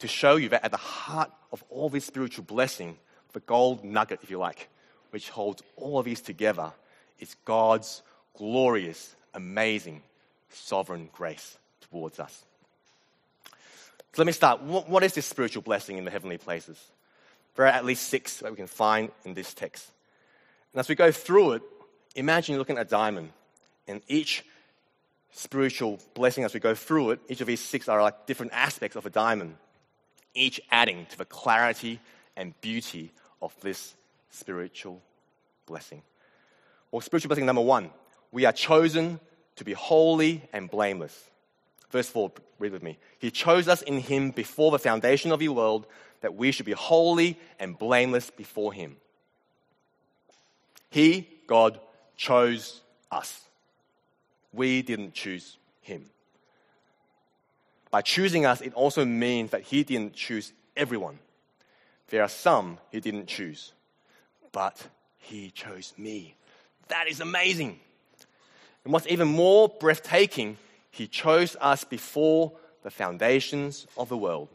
to 0.00 0.08
show 0.08 0.36
you 0.36 0.48
that 0.50 0.64
at 0.64 0.70
the 0.70 0.76
heart 0.76 1.30
of 1.52 1.64
all 1.70 1.88
this 1.88 2.04
spiritual 2.04 2.44
blessing, 2.44 2.96
the 3.32 3.40
gold 3.40 3.84
nugget, 3.84 4.20
if 4.22 4.30
you 4.30 4.38
like, 4.38 4.68
which 5.10 5.30
holds 5.30 5.62
all 5.76 5.98
of 5.98 6.04
these 6.04 6.20
together, 6.20 6.72
is 7.18 7.34
God's 7.44 8.02
glorious, 8.36 9.16
amazing, 9.34 10.02
sovereign 10.50 11.08
grace 11.12 11.58
towards 11.90 12.18
us. 12.18 12.44
So 14.12 14.22
let 14.22 14.26
me 14.26 14.32
start. 14.32 14.62
What 14.62 15.02
is 15.04 15.14
this 15.14 15.26
spiritual 15.26 15.62
blessing 15.62 15.98
in 15.98 16.04
the 16.04 16.10
heavenly 16.10 16.38
places? 16.38 16.82
There 17.54 17.66
are 17.66 17.68
at 17.68 17.84
least 17.84 18.08
six 18.08 18.38
that 18.38 18.50
we 18.50 18.56
can 18.56 18.66
find 18.66 19.10
in 19.24 19.34
this 19.34 19.54
text. 19.54 19.90
And 20.72 20.80
as 20.80 20.88
we 20.88 20.94
go 20.94 21.12
through 21.12 21.52
it, 21.52 21.62
imagine 22.14 22.52
you're 22.52 22.58
looking 22.58 22.78
at 22.78 22.86
a 22.86 22.90
diamond, 22.90 23.30
and 23.86 24.02
each 24.08 24.44
spiritual 25.32 25.98
blessing 26.14 26.44
as 26.44 26.54
we 26.54 26.60
go 26.60 26.74
through 26.74 27.10
it, 27.10 27.20
each 27.28 27.40
of 27.40 27.46
these 27.46 27.60
six 27.60 27.88
are 27.88 28.02
like 28.02 28.26
different 28.26 28.52
aspects 28.52 28.96
of 28.96 29.06
a 29.06 29.10
diamond, 29.10 29.56
each 30.34 30.60
adding 30.70 31.06
to 31.10 31.18
the 31.18 31.24
clarity 31.24 32.00
and 32.36 32.58
beauty 32.60 33.12
of 33.40 33.54
this 33.60 33.94
spiritual 34.30 35.00
blessing. 35.66 36.02
Well, 36.90 37.00
spiritual 37.00 37.28
blessing 37.28 37.46
number 37.46 37.62
one, 37.62 37.90
we 38.32 38.44
are 38.44 38.52
chosen 38.52 39.20
to 39.56 39.64
be 39.64 39.72
holy 39.72 40.48
and 40.52 40.70
blameless. 40.70 41.30
Verse 41.90 42.08
4, 42.08 42.30
read 42.58 42.72
with 42.72 42.82
me. 42.82 42.98
He 43.18 43.30
chose 43.30 43.68
us 43.68 43.82
in 43.82 43.98
Him 43.98 44.30
before 44.30 44.70
the 44.70 44.78
foundation 44.78 45.32
of 45.32 45.40
the 45.40 45.48
world 45.48 45.86
that 46.20 46.34
we 46.34 46.52
should 46.52 46.66
be 46.66 46.72
holy 46.72 47.38
and 47.58 47.78
blameless 47.78 48.30
before 48.30 48.72
Him. 48.72 48.96
He, 50.90 51.28
God, 51.46 51.80
chose 52.16 52.80
us. 53.10 53.40
We 54.52 54.82
didn't 54.82 55.14
choose 55.14 55.56
Him. 55.80 56.06
By 57.90 58.02
choosing 58.02 58.44
us, 58.44 58.60
it 58.60 58.74
also 58.74 59.04
means 59.04 59.50
that 59.52 59.62
He 59.62 59.82
didn't 59.82 60.14
choose 60.14 60.52
everyone. 60.76 61.18
There 62.08 62.22
are 62.22 62.28
some 62.28 62.78
He 62.90 63.00
didn't 63.00 63.26
choose, 63.26 63.72
but 64.52 64.86
He 65.18 65.50
chose 65.50 65.94
me. 65.96 66.34
That 66.88 67.08
is 67.08 67.20
amazing. 67.20 67.80
And 68.88 68.94
what's 68.94 69.06
even 69.08 69.28
more 69.28 69.68
breathtaking, 69.68 70.56
He 70.90 71.08
chose 71.08 71.58
us 71.60 71.84
before 71.84 72.52
the 72.82 72.90
foundations 72.90 73.86
of 73.98 74.08
the 74.08 74.16
world. 74.16 74.48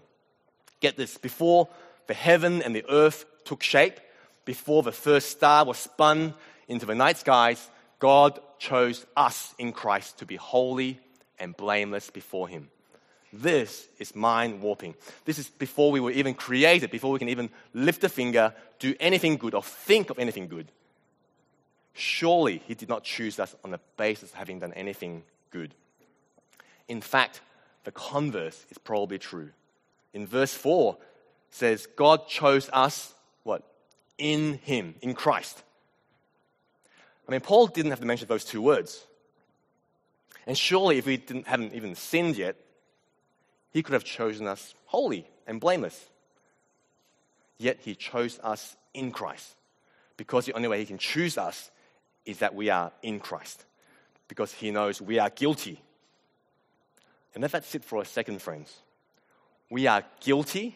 Get 0.80 0.98
this 0.98 1.20
before 1.20 1.68
the 2.08 2.16
heaven 2.16 2.64
and 2.64 2.76
the 2.76 2.84
earth 2.90 3.26
took 3.46 3.62
shape, 3.62 4.00
before 4.44 4.82
the 4.82 4.92
first 4.92 5.30
star 5.30 5.66
was 5.66 5.78
spun 5.78 6.34
into 6.68 6.88
the 6.88 6.96
night 6.96 7.18
skies, 7.18 7.70
God 8.00 8.40
chose 8.58 9.06
us 9.16 9.54
in 9.60 9.72
Christ 9.72 10.18
to 10.18 10.26
be 10.26 10.36
holy 10.36 11.00
and 11.38 11.56
blameless 11.56 12.10
before 12.10 12.48
Him. 12.48 12.72
This 13.32 13.88
is 14.00 14.16
mind 14.16 14.64
warping. 14.64 14.96
This 15.26 15.38
is 15.38 15.48
before 15.48 15.92
we 15.92 16.00
were 16.00 16.10
even 16.10 16.34
created, 16.34 16.90
before 16.90 17.12
we 17.12 17.20
can 17.20 17.30
even 17.30 17.52
lift 17.76 18.04
a 18.04 18.10
finger, 18.10 18.56
do 18.80 18.96
anything 19.00 19.38
good, 19.38 19.54
or 19.54 19.62
think 19.62 20.10
of 20.10 20.18
anything 20.18 20.48
good. 20.48 20.72
Surely 21.94 22.62
He 22.68 22.74
did 22.74 22.90
not 22.90 23.04
choose 23.04 23.40
us 23.40 23.56
on 23.64 23.72
the 23.72 23.80
basis 23.98 24.32
of 24.32 24.36
having 24.36 24.60
done 24.60 24.74
anything 24.74 25.24
good. 25.52 25.74
In 26.88 27.02
fact, 27.02 27.42
the 27.84 27.92
converse 27.92 28.66
is 28.70 28.78
probably 28.78 29.20
true. 29.20 29.50
In 30.14 30.28
verse 30.28 30.54
4 30.54 30.98
says, 31.50 31.88
God 31.96 32.28
chose 32.28 32.70
us, 32.74 33.14
what? 33.44 33.64
In 34.18 34.60
Him, 34.64 34.96
in 35.02 35.14
Christ. 35.14 35.64
I 37.28 37.32
mean, 37.32 37.42
Paul 37.42 37.68
didn't 37.68 37.92
have 37.92 38.00
to 38.00 38.06
mention 38.06 38.28
those 38.28 38.44
two 38.44 38.62
words. 38.62 39.06
And 40.46 40.58
surely, 40.58 40.98
if 40.98 41.06
we 41.06 41.18
didn't, 41.18 41.48
hadn't 41.48 41.74
even 41.74 41.96
sinned 41.96 42.38
yet, 42.38 42.58
he 43.72 43.82
could 43.82 43.94
have 43.94 44.04
chosen 44.04 44.46
us 44.46 44.76
holy 44.86 45.28
and 45.48 45.60
blameless. 45.60 46.10
Yet 47.58 47.80
he 47.82 47.96
chose 47.96 48.40
us 48.44 48.76
in 48.94 49.12
Christ. 49.12 49.56
Because 50.18 50.46
the 50.46 50.54
only 50.54 50.68
way 50.68 50.80
he 50.80 50.86
can 50.86 50.98
choose 50.98 51.38
us 51.38 51.72
is 52.26 52.40
that 52.40 52.56
we 52.56 52.70
are 52.70 52.92
in 53.02 53.20
Christ. 53.20 53.66
Because 54.28 54.52
he 54.54 54.72
knows 54.72 55.02
we 55.02 55.20
are 55.20 55.30
guilty. 55.30 55.82
And 57.34 57.42
let 57.42 57.52
that 57.52 57.66
sit 57.66 57.84
for 57.84 58.02
a 58.02 58.06
second, 58.06 58.42
friends. 58.42 58.74
We 59.70 59.88
are 59.88 60.04
guilty, 60.20 60.76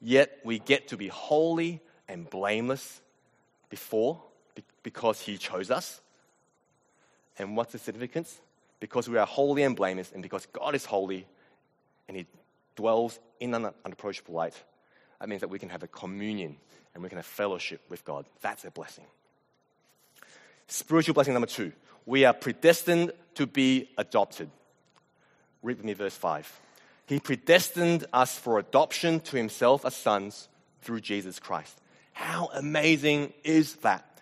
yet 0.00 0.38
we 0.44 0.58
get 0.58 0.88
to 0.88 0.96
be 0.96 1.08
holy 1.08 1.80
and 2.08 2.28
blameless 2.28 3.00
before 3.68 4.22
because 4.82 5.20
he 5.20 5.38
chose 5.38 5.70
us. 5.70 6.00
And 7.38 7.56
what's 7.56 7.72
the 7.72 7.78
significance? 7.78 8.40
Because 8.80 9.08
we 9.08 9.16
are 9.18 9.26
holy 9.26 9.62
and 9.62 9.74
blameless, 9.74 10.12
and 10.12 10.22
because 10.22 10.46
God 10.46 10.74
is 10.74 10.84
holy 10.84 11.26
and 12.08 12.16
he 12.16 12.26
dwells 12.76 13.18
in 13.40 13.54
an 13.54 13.70
unapproachable 13.84 14.34
light, 14.34 14.60
that 15.20 15.28
means 15.28 15.40
that 15.40 15.48
we 15.48 15.58
can 15.58 15.68
have 15.68 15.82
a 15.82 15.88
communion 15.88 16.56
and 16.94 17.02
we 17.02 17.08
can 17.08 17.16
have 17.16 17.26
fellowship 17.26 17.80
with 17.88 18.04
God. 18.04 18.26
That's 18.40 18.64
a 18.64 18.70
blessing. 18.70 19.06
Spiritual 20.72 21.12
blessing 21.12 21.34
number 21.34 21.46
two 21.46 21.70
we 22.06 22.24
are 22.24 22.32
predestined 22.32 23.12
to 23.34 23.46
be 23.46 23.90
adopted. 23.98 24.50
Read 25.62 25.76
with 25.76 25.84
me 25.84 25.92
verse 25.92 26.16
5. 26.16 26.60
He 27.06 27.20
predestined 27.20 28.06
us 28.10 28.38
for 28.38 28.58
adoption 28.58 29.20
to 29.20 29.36
himself 29.36 29.84
as 29.84 29.94
sons 29.94 30.48
through 30.80 31.00
Jesus 31.00 31.38
Christ. 31.38 31.78
How 32.14 32.48
amazing 32.54 33.34
is 33.44 33.74
that? 33.76 34.18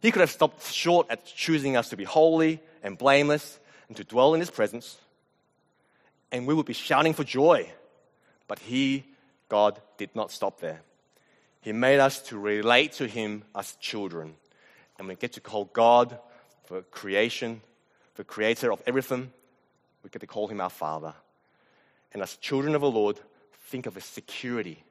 He 0.00 0.12
could 0.12 0.20
have 0.20 0.30
stopped 0.30 0.72
short 0.72 1.08
at 1.10 1.26
choosing 1.26 1.76
us 1.76 1.88
to 1.88 1.96
be 1.96 2.04
holy 2.04 2.60
and 2.84 2.96
blameless 2.96 3.58
and 3.88 3.96
to 3.96 4.04
dwell 4.04 4.34
in 4.34 4.40
His 4.40 4.50
presence, 4.50 4.96
and 6.30 6.46
we 6.46 6.54
would 6.54 6.66
be 6.66 6.74
shouting 6.74 7.12
for 7.12 7.24
joy. 7.24 7.68
But 8.46 8.60
He, 8.60 9.04
God, 9.48 9.80
did 9.98 10.14
not 10.14 10.30
stop 10.30 10.60
there. 10.60 10.80
He 11.60 11.72
made 11.72 11.98
us 11.98 12.20
to 12.28 12.38
relate 12.38 12.92
to 12.94 13.08
Him 13.08 13.42
as 13.54 13.74
children, 13.80 14.34
and 14.98 15.08
we 15.08 15.14
get 15.14 15.32
to 15.34 15.40
call 15.40 15.66
God 15.66 16.18
for 16.64 16.82
creation, 16.82 17.60
the 18.16 18.24
creator 18.24 18.72
of 18.72 18.82
everything. 18.86 19.32
We 20.02 20.10
get 20.10 20.20
to 20.20 20.26
call 20.26 20.48
Him 20.48 20.60
our 20.60 20.70
Father. 20.70 21.14
And 22.12 22.22
as 22.22 22.36
children 22.36 22.74
of 22.74 22.80
the 22.80 22.90
Lord, 22.90 23.18
think 23.66 23.86
of 23.86 23.94
the 23.94 24.00
security, 24.00 24.82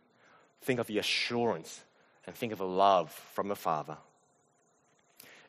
think 0.61 0.79
of 0.79 0.87
the 0.87 0.97
assurance, 0.97 1.81
and 2.25 2.35
think 2.35 2.51
of 2.51 2.59
the 2.59 2.67
love 2.67 3.11
from 3.33 3.47
the 3.47 3.55
Father. 3.55 3.97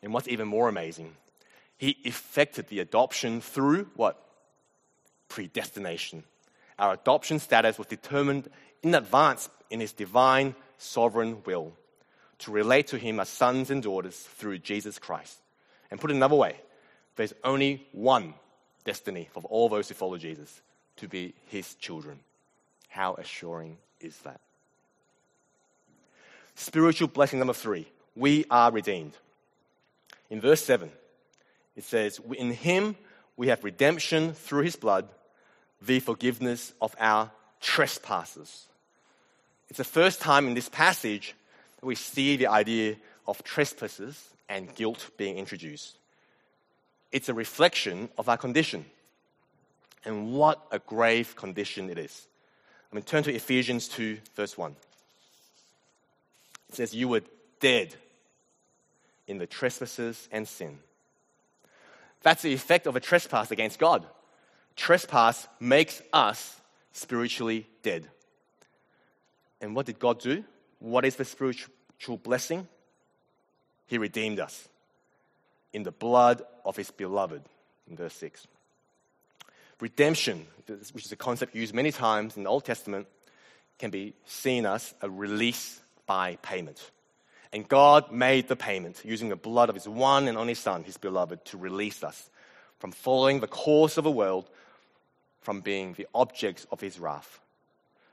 And 0.02 0.12
what's 0.12 0.28
even 0.28 0.48
more 0.48 0.68
amazing, 0.68 1.14
he 1.76 1.96
effected 2.04 2.68
the 2.68 2.80
adoption 2.80 3.40
through 3.40 3.88
what? 3.94 4.20
Predestination. 5.28 6.24
Our 6.78 6.94
adoption 6.94 7.38
status 7.38 7.78
was 7.78 7.86
determined 7.86 8.48
in 8.82 8.94
advance 8.94 9.48
in 9.70 9.80
his 9.80 9.92
divine 9.92 10.54
sovereign 10.78 11.42
will 11.44 11.72
to 12.42 12.50
relate 12.50 12.88
to 12.88 12.98
him 12.98 13.20
as 13.20 13.28
sons 13.28 13.70
and 13.70 13.82
daughters 13.82 14.16
through 14.16 14.58
Jesus 14.58 14.98
Christ. 14.98 15.38
And 15.90 16.00
put 16.00 16.10
it 16.10 16.16
another 16.16 16.36
way, 16.36 16.56
there's 17.16 17.34
only 17.44 17.86
one 17.92 18.34
destiny 18.84 19.28
for 19.32 19.42
all 19.44 19.68
those 19.68 19.88
who 19.88 19.94
follow 19.94 20.18
Jesus 20.18 20.60
to 20.96 21.08
be 21.08 21.34
his 21.46 21.74
children. 21.76 22.18
How 22.88 23.14
assuring 23.14 23.78
is 24.00 24.16
that? 24.18 24.40
Spiritual 26.54 27.08
blessing 27.08 27.38
number 27.38 27.54
three 27.54 27.86
we 28.14 28.44
are 28.50 28.70
redeemed. 28.70 29.16
In 30.28 30.40
verse 30.40 30.62
7, 30.64 30.90
it 31.76 31.84
says, 31.84 32.20
In 32.36 32.52
him 32.52 32.96
we 33.36 33.48
have 33.48 33.64
redemption 33.64 34.34
through 34.34 34.62
his 34.62 34.76
blood, 34.76 35.08
the 35.80 36.00
forgiveness 36.00 36.72
of 36.80 36.94
our 36.98 37.30
trespasses. 37.60 38.66
It's 39.68 39.78
the 39.78 39.84
first 39.84 40.20
time 40.20 40.46
in 40.46 40.54
this 40.54 40.68
passage 40.68 41.34
we 41.82 41.94
see 41.94 42.36
the 42.36 42.46
idea 42.46 42.96
of 43.26 43.42
trespasses 43.42 44.28
and 44.48 44.74
guilt 44.74 45.10
being 45.16 45.36
introduced. 45.36 45.98
It's 47.10 47.28
a 47.28 47.34
reflection 47.34 48.08
of 48.16 48.28
our 48.28 48.36
condition. 48.36 48.84
And 50.04 50.32
what 50.32 50.66
a 50.70 50.78
grave 50.78 51.36
condition 51.36 51.90
it 51.90 51.98
is. 51.98 52.26
I 52.90 52.96
mean, 52.96 53.04
turn 53.04 53.22
to 53.24 53.34
Ephesians 53.34 53.88
2, 53.88 54.18
verse 54.34 54.56
1. 54.56 54.74
It 56.68 56.74
says, 56.74 56.94
You 56.94 57.08
were 57.08 57.22
dead 57.60 57.94
in 59.26 59.38
the 59.38 59.46
trespasses 59.46 60.28
and 60.32 60.46
sin. 60.46 60.78
That's 62.22 62.42
the 62.42 62.52
effect 62.52 62.86
of 62.86 62.96
a 62.96 63.00
trespass 63.00 63.50
against 63.50 63.78
God. 63.78 64.06
Trespass 64.76 65.48
makes 65.60 66.02
us 66.12 66.60
spiritually 66.92 67.66
dead. 67.82 68.08
And 69.60 69.74
what 69.76 69.86
did 69.86 69.98
God 69.98 70.20
do? 70.20 70.44
What 70.82 71.04
is 71.04 71.14
the 71.14 71.24
spiritual 71.24 72.16
blessing? 72.24 72.66
He 73.86 73.98
redeemed 73.98 74.40
us 74.40 74.68
in 75.72 75.84
the 75.84 75.92
blood 75.92 76.42
of 76.64 76.76
his 76.76 76.90
beloved, 76.90 77.42
in 77.88 77.96
verse 77.96 78.14
6. 78.14 78.48
Redemption, 79.80 80.44
which 80.66 81.06
is 81.06 81.12
a 81.12 81.16
concept 81.16 81.54
used 81.54 81.72
many 81.72 81.92
times 81.92 82.36
in 82.36 82.42
the 82.42 82.48
Old 82.48 82.64
Testament, 82.64 83.06
can 83.78 83.90
be 83.90 84.14
seen 84.26 84.66
as 84.66 84.92
a 85.00 85.08
release 85.08 85.80
by 86.06 86.36
payment. 86.42 86.90
And 87.52 87.68
God 87.68 88.10
made 88.10 88.48
the 88.48 88.56
payment 88.56 89.02
using 89.04 89.28
the 89.28 89.36
blood 89.36 89.68
of 89.68 89.76
his 89.76 89.88
one 89.88 90.26
and 90.26 90.36
only 90.36 90.54
Son, 90.54 90.82
his 90.82 90.96
beloved, 90.96 91.44
to 91.46 91.58
release 91.58 92.02
us 92.02 92.28
from 92.80 92.90
following 92.90 93.38
the 93.38 93.46
course 93.46 93.98
of 93.98 94.04
the 94.04 94.10
world, 94.10 94.50
from 95.42 95.60
being 95.60 95.92
the 95.92 96.08
objects 96.12 96.66
of 96.72 96.80
his 96.80 96.98
wrath. 96.98 97.38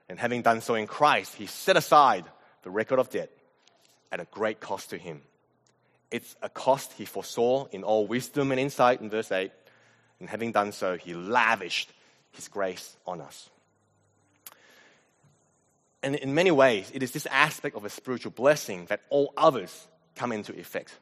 And 0.08 0.20
having 0.20 0.44
done 0.44 0.62
so 0.62 0.76
in 0.76 0.86
Christ, 0.86 1.34
he 1.34 1.48
set 1.48 1.76
aside 1.76 2.26
the 2.64 2.70
record 2.70 3.00
of 3.00 3.10
debt 3.10 3.30
at 4.12 4.20
a 4.20 4.28
great 4.32 4.60
cost 4.60 4.90
to 4.92 4.98
him. 4.98 5.22
It's 6.12 6.36
a 6.42 6.50
cost 6.50 6.94
he 6.94 7.06
foresaw 7.06 7.68
in 7.72 7.84
all 7.84 8.08
wisdom 8.08 8.52
and 8.52 8.60
insight 8.60 9.02
in 9.02 9.10
verse 9.10 9.32
8. 9.32 9.52
And 10.20 10.30
having 10.30 10.52
done 10.52 10.72
so, 10.72 10.98
he 10.98 11.14
lavished 11.14 11.92
his 12.32 12.48
grace 12.48 12.98
on 13.06 13.22
us. 13.22 13.50
And 16.02 16.16
in 16.16 16.34
many 16.34 16.52
ways, 16.52 16.92
it 16.94 17.04
is 17.04 17.12
this 17.12 17.26
aspect 17.28 17.76
of 17.76 17.86
a 17.86 17.90
spiritual 17.90 18.32
blessing 18.32 18.86
that 18.86 19.02
all 19.10 19.34
others 19.38 19.88
come 20.16 20.32
into 20.32 20.58
effect. 20.58 20.94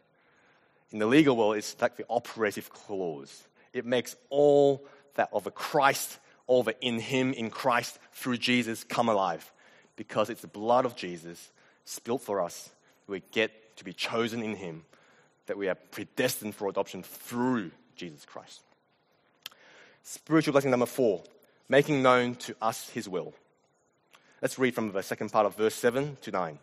In 0.92 1.00
the 1.00 1.06
legal 1.06 1.36
world, 1.36 1.58
it's 1.58 1.76
like 1.82 1.98
the 1.98 2.06
operative 2.10 2.70
clause. 2.70 3.44
It 3.74 3.86
makes 3.86 4.16
all 4.30 4.86
that 5.16 5.30
of 5.34 5.46
a 5.46 5.52
Christ, 5.52 6.18
all 6.48 6.64
that 6.64 6.78
in 6.82 7.00
Him, 7.00 7.34
in 7.34 7.50
Christ, 7.50 8.00
through 8.14 8.38
Jesus, 8.38 8.84
come 8.84 9.10
alive. 9.10 9.52
Because 9.98 10.30
it's 10.30 10.42
the 10.42 10.48
blood 10.48 10.86
of 10.86 10.96
Jesus 10.96 11.50
spilt 11.84 12.22
for 12.22 12.42
us. 12.42 12.70
We 13.08 13.22
get 13.32 13.76
to 13.78 13.84
be 13.84 13.92
chosen 13.92 14.42
in 14.42 14.56
Him, 14.56 14.86
that 15.48 15.58
we 15.58 15.68
are 15.68 15.76
predestined 15.76 16.56
for 16.56 16.70
adoption 16.70 17.04
through 17.04 17.72
Jesus 17.98 18.24
Christ. 18.24 18.62
Spiritual 20.04 20.54
blessing 20.54 20.72
number 20.72 20.86
four 20.86 21.24
making 21.70 22.02
known 22.02 22.36
to 22.36 22.56
us 22.62 22.90
His 22.92 23.10
will. 23.10 23.34
Let's 24.42 24.60
read 24.60 24.76
from 24.76 24.92
the 24.92 25.02
second 25.02 25.32
part 25.32 25.46
of 25.46 25.56
verse 25.56 25.74
7 25.76 26.18
to 26.22 26.32
9. 26.32 26.60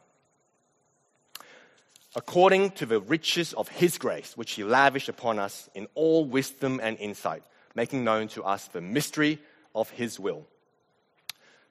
According 2.17 2.71
to 2.73 2.87
the 2.87 3.01
riches 3.01 3.53
of 3.55 3.69
his 3.69 3.99
grace, 3.99 4.37
which 4.37 4.53
he 4.53 4.63
lavished 4.63 5.09
upon 5.09 5.41
us 5.41 5.69
in 5.75 5.89
all 5.97 6.25
wisdom 6.25 6.79
and 6.81 6.97
insight, 6.99 7.43
making 7.75 8.05
known 8.05 8.29
to 8.29 8.45
us 8.45 8.69
the 8.69 8.81
mystery 8.81 9.41
of 9.75 9.91
his 9.91 10.21
will. 10.21 10.47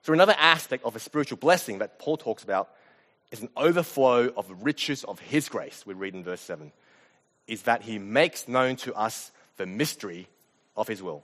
So, 0.03 0.13
another 0.13 0.35
aspect 0.37 0.85
of 0.85 0.95
a 0.95 0.99
spiritual 0.99 1.37
blessing 1.37 1.79
that 1.79 1.99
Paul 1.99 2.17
talks 2.17 2.43
about 2.43 2.69
is 3.31 3.41
an 3.41 3.49
overflow 3.57 4.31
of 4.35 4.47
the 4.47 4.55
riches 4.55 5.03
of 5.03 5.19
his 5.19 5.49
grace, 5.49 5.85
we 5.85 5.93
read 5.93 6.13
in 6.13 6.23
verse 6.23 6.41
7, 6.41 6.71
is 7.47 7.63
that 7.63 7.81
he 7.81 7.97
makes 7.97 8.47
known 8.47 8.75
to 8.77 8.93
us 8.93 9.31
the 9.57 9.65
mystery 9.65 10.27
of 10.75 10.87
his 10.87 11.01
will 11.01 11.23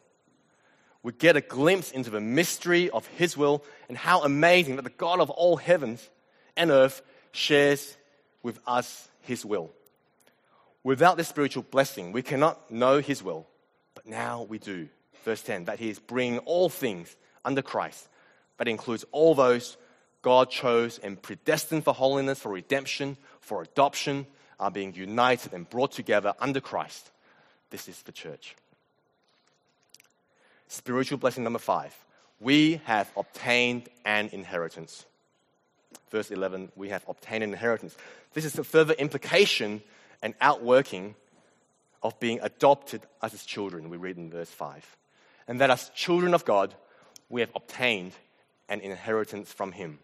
we 1.02 1.14
get 1.14 1.38
a 1.38 1.42
glimpse 1.42 1.92
into 1.92 2.10
the 2.10 2.20
mystery 2.20 2.90
of 2.90 3.08
His 3.08 3.38
will 3.38 3.64
and 3.88 3.98
how 3.98 4.24
amazing 4.24 4.76
that 4.76 4.84
the 4.84 4.90
God 4.90 5.20
of 5.20 5.30
all 5.30 5.56
heavens 5.56 6.10
and 6.58 6.72
earth 6.72 7.02
shares 7.32 7.98
with 8.44 8.60
us 8.68 9.08
His 9.22 9.46
will. 9.46 9.72
Without 10.84 11.18
this 11.18 11.28
spiritual 11.28 11.64
blessing, 11.64 12.12
we 12.12 12.22
cannot 12.22 12.70
know 12.70 13.00
His 13.00 13.24
will, 13.24 13.48
but 13.96 14.06
now 14.06 14.44
we 14.44 14.60
do. 14.60 14.90
Verse 15.24 15.42
10 15.42 15.66
that 15.66 15.80
He 15.80 15.90
is 15.90 16.00
bringing 16.00 16.40
all 16.40 16.70
things 16.70 17.16
under 17.46 17.62
Christ. 17.62 18.08
That 18.60 18.68
includes 18.68 19.06
all 19.12 19.34
those 19.34 19.78
God 20.22 20.50
chose 20.52 21.00
and 21.00 21.20
predestined 21.20 21.86
for 21.86 21.94
holiness, 21.94 22.40
for 22.40 22.52
redemption, 22.52 23.18
for 23.40 23.64
adoption, 23.64 24.28
are 24.60 24.70
being 24.70 24.94
united 24.94 25.54
and 25.54 25.70
brought 25.70 25.94
together 25.94 26.34
under 26.40 26.60
Christ. 26.60 27.10
This 27.70 27.88
is 27.88 28.02
the 28.04 28.12
church. 28.12 28.56
Spiritual 30.68 31.18
blessing 31.18 31.44
number 31.44 31.60
five. 31.60 31.96
We 32.42 32.82
have 32.84 33.10
obtained 33.16 33.88
an 34.06 34.30
inheritance. 34.34 35.06
Verse 36.12 36.30
11, 36.30 36.72
we 36.76 36.90
have 36.90 37.06
obtained 37.08 37.44
an 37.44 37.52
inheritance. 37.52 37.96
This 38.34 38.46
is 38.46 38.60
a 38.60 38.64
further 38.64 38.94
implication 38.94 39.82
and 40.22 40.34
outworking 40.42 41.16
of 42.04 42.20
being 42.20 42.40
adopted 42.42 43.02
as 43.22 43.32
his 43.32 43.46
children, 43.46 43.90
we 43.90 43.98
read 43.98 44.18
in 44.18 44.30
verse 44.30 44.50
5. 44.50 44.98
And 45.48 45.62
that 45.62 45.70
as 45.70 45.90
children 45.90 46.34
of 46.34 46.46
God, 46.46 46.76
we 47.30 47.42
have 47.42 47.52
obtained 47.56 48.14
an 48.70 48.80
inheritance 48.82 49.52
from 49.52 49.74
him. 49.74 50.00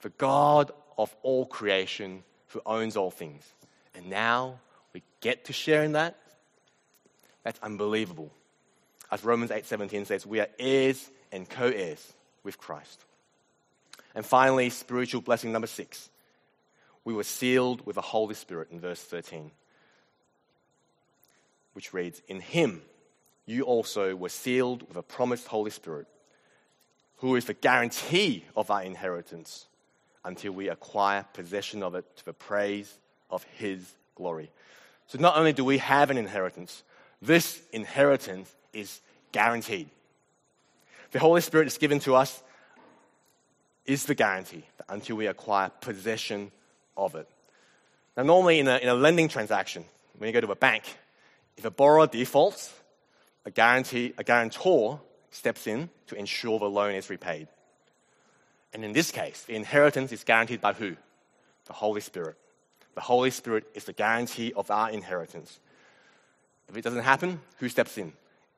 The 0.00 0.10
God 0.10 0.70
of 0.96 1.14
all 1.22 1.44
creation 1.44 2.22
who 2.48 2.62
owns 2.64 2.96
all 2.96 3.10
things. 3.10 3.42
And 3.94 4.08
now 4.08 4.60
we 4.94 5.02
get 5.20 5.44
to 5.46 5.52
share 5.52 5.82
in 5.82 5.92
that. 5.92 6.16
That's 7.42 7.58
unbelievable 7.62 8.30
as 9.10 9.24
Romans 9.24 9.50
8:17 9.50 10.06
says, 10.06 10.26
we 10.26 10.40
are 10.40 10.48
heirs 10.58 11.10
and 11.32 11.48
co-heirs 11.48 12.12
with 12.42 12.58
Christ. 12.58 13.04
And 14.14 14.24
finally, 14.24 14.70
spiritual 14.70 15.20
blessing 15.20 15.52
number 15.52 15.66
6. 15.66 16.10
We 17.04 17.14
were 17.14 17.22
sealed 17.22 17.86
with 17.86 17.94
the 17.94 18.02
Holy 18.02 18.34
Spirit 18.34 18.70
in 18.70 18.80
verse 18.80 19.00
13, 19.00 19.52
which 21.74 21.92
reads, 21.92 22.20
"In 22.26 22.40
him 22.40 22.82
you 23.44 23.62
also 23.62 24.16
were 24.16 24.28
sealed 24.28 24.88
with 24.88 24.96
a 24.96 25.02
promised 25.02 25.46
Holy 25.46 25.70
Spirit, 25.70 26.08
who 27.18 27.36
is 27.36 27.46
the 27.46 27.54
guarantee 27.54 28.44
of 28.56 28.70
our 28.70 28.82
inheritance 28.82 29.66
until 30.24 30.52
we 30.52 30.68
acquire 30.68 31.24
possession 31.32 31.82
of 31.82 31.94
it 31.94 32.04
to 32.16 32.24
the 32.24 32.32
praise 32.32 32.98
of 33.30 33.44
his 33.58 33.94
glory." 34.14 34.50
So 35.06 35.18
not 35.18 35.36
only 35.36 35.52
do 35.52 35.64
we 35.64 35.78
have 35.78 36.10
an 36.10 36.18
inheritance, 36.18 36.82
this 37.22 37.62
inheritance 37.72 38.54
is 38.72 39.00
guaranteed. 39.32 39.88
The 41.12 41.18
Holy 41.18 41.40
Spirit 41.40 41.66
is 41.66 41.78
given 41.78 42.00
to 42.00 42.14
us 42.14 42.42
is 43.84 44.04
the 44.04 44.14
guarantee 44.14 44.64
that 44.78 44.86
until 44.88 45.16
we 45.16 45.26
acquire 45.26 45.70
possession 45.80 46.50
of 46.96 47.14
it. 47.14 47.28
Now, 48.16 48.24
normally 48.24 48.58
in 48.58 48.68
a, 48.68 48.78
in 48.78 48.88
a 48.88 48.94
lending 48.94 49.28
transaction, 49.28 49.84
when 50.18 50.28
you 50.28 50.32
go 50.32 50.40
to 50.40 50.52
a 50.52 50.56
bank, 50.56 50.84
if 51.56 51.64
a 51.64 51.70
borrower 51.70 52.06
defaults, 52.06 52.72
a, 53.44 53.50
guarantee, 53.50 54.12
a 54.18 54.24
guarantor 54.24 55.00
steps 55.36 55.66
in 55.66 55.90
to 56.06 56.16
ensure 56.16 56.58
the 56.58 56.66
loan 56.70 56.94
is 56.94 57.10
repaid. 57.10 57.48
And 58.72 58.84
in 58.84 58.92
this 58.92 59.10
case, 59.10 59.42
the 59.42 59.54
inheritance 59.54 60.12
is 60.12 60.24
guaranteed 60.24 60.60
by 60.60 60.72
who? 60.72 60.96
The 61.66 61.72
Holy 61.72 62.00
Spirit. 62.00 62.36
The 62.94 63.00
Holy 63.00 63.30
Spirit 63.30 63.64
is 63.74 63.84
the 63.84 63.92
guarantee 63.92 64.52
of 64.54 64.70
our 64.70 64.90
inheritance. 64.90 65.60
If 66.68 66.76
it 66.76 66.82
doesn't 66.82 67.02
happen, 67.02 67.40
who 67.58 67.68
steps 67.68 67.98
in? 67.98 68.12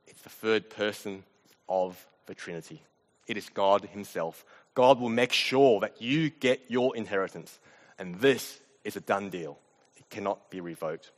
It's 0.07 0.23
the 0.23 0.29
third 0.29 0.71
person 0.71 1.25
of 1.69 2.07
the 2.27 2.35
Trinity. 2.35 2.83
It 3.27 3.37
is 3.37 3.49
God 3.51 3.85
Himself. 3.85 4.45
God 4.75 5.01
will 5.01 5.09
make 5.09 5.33
sure 5.33 5.81
that 5.81 6.01
you 6.01 6.31
get 6.31 6.63
your 6.69 6.97
inheritance. 6.97 7.59
And 7.99 8.15
this 8.21 8.61
is 8.85 8.97
a 8.97 9.01
done 9.01 9.29
deal, 9.29 9.59
it 9.97 10.09
cannot 10.09 10.51
be 10.51 10.61
revoked. 10.61 11.11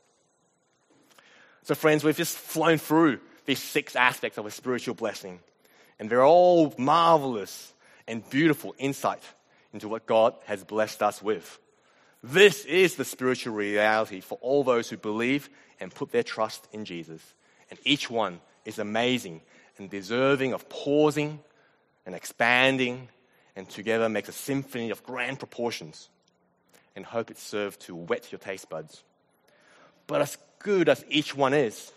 So, 1.62 1.74
friends, 1.74 2.02
we've 2.02 2.16
just 2.16 2.38
flown 2.38 2.78
through 2.78 3.20
these 3.44 3.62
six 3.62 3.94
aspects 3.94 4.38
of 4.38 4.46
a 4.46 4.50
spiritual 4.50 4.94
blessing, 4.94 5.40
and 6.00 6.08
they're 6.08 6.24
all 6.24 6.74
marvelous 6.78 7.74
and 8.08 8.28
beautiful 8.30 8.74
insight 8.78 9.22
into 9.72 9.86
what 9.86 10.06
God 10.06 10.34
has 10.46 10.64
blessed 10.64 11.02
us 11.02 11.22
with. 11.22 11.58
This 12.22 12.64
is 12.64 12.96
the 12.96 13.04
spiritual 13.04 13.54
reality 13.54 14.20
for 14.20 14.38
all 14.40 14.64
those 14.64 14.88
who 14.88 14.96
believe 14.96 15.50
and 15.78 15.94
put 15.94 16.10
their 16.10 16.22
trust 16.22 16.66
in 16.72 16.86
Jesus. 16.86 17.22
And 17.70 17.78
each 17.84 18.10
one 18.10 18.40
is 18.64 18.78
amazing 18.78 19.42
and 19.78 19.90
deserving 19.90 20.54
of 20.54 20.68
pausing 20.68 21.38
and 22.06 22.14
expanding 22.14 23.08
and 23.54 23.68
together 23.68 24.08
makes 24.08 24.28
a 24.28 24.32
symphony 24.32 24.90
of 24.90 25.04
grand 25.04 25.38
proportions 25.38 26.08
and 26.96 27.04
hope 27.04 27.30
it 27.30 27.38
serves 27.38 27.76
to 27.76 27.94
whet 27.94 28.32
your 28.32 28.38
taste 28.38 28.68
buds. 28.70 29.02
But 30.06 30.22
as 30.22 30.38
good 30.58 30.88
as 30.88 31.04
each 31.08 31.36
one 31.36 31.54
is, 31.54 31.92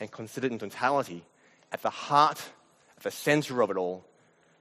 and 0.00 0.10
considered 0.10 0.52
in 0.52 0.58
totality, 0.58 1.22
at 1.70 1.82
the 1.82 1.90
heart, 1.90 2.42
the 3.02 3.10
center 3.10 3.62
of 3.62 3.70
it 3.70 3.76
all, 3.76 4.04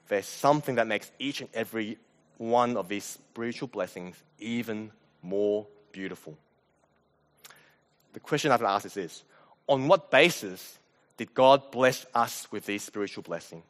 there's 0.08 0.26
something 0.26 0.76
that 0.76 0.88
makes 0.88 1.12
each 1.20 1.42
and 1.42 1.50
every 1.54 1.98
one 2.38 2.76
of 2.76 2.90
these 2.90 3.04
spiritual 3.04 3.68
blessings 3.68 4.16
even 4.40 4.92
more 5.22 5.68
beautiful. 5.92 6.38
The 8.14 8.20
question 8.20 8.52
I 8.52 8.56
have 8.56 8.62
to 8.62 8.68
ask 8.68 8.86
is 8.86 8.94
this 8.94 9.24
On 9.68 9.88
what 9.88 10.12
basis 10.12 10.80
did 11.18 11.34
God 11.34 11.72
bless 11.72 12.06
us 12.14 12.52
with 12.52 12.66
these 12.66 12.84
spiritual 12.84 13.24
blessings? 13.24 13.64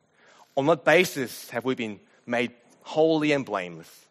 On 0.58 0.66
what 0.66 0.84
basis 0.84 1.50
have 1.50 1.66
we 1.66 1.76
been 1.76 2.00
made 2.26 2.52
holy 2.82 3.32
and 3.32 3.46
blameless, 3.46 4.06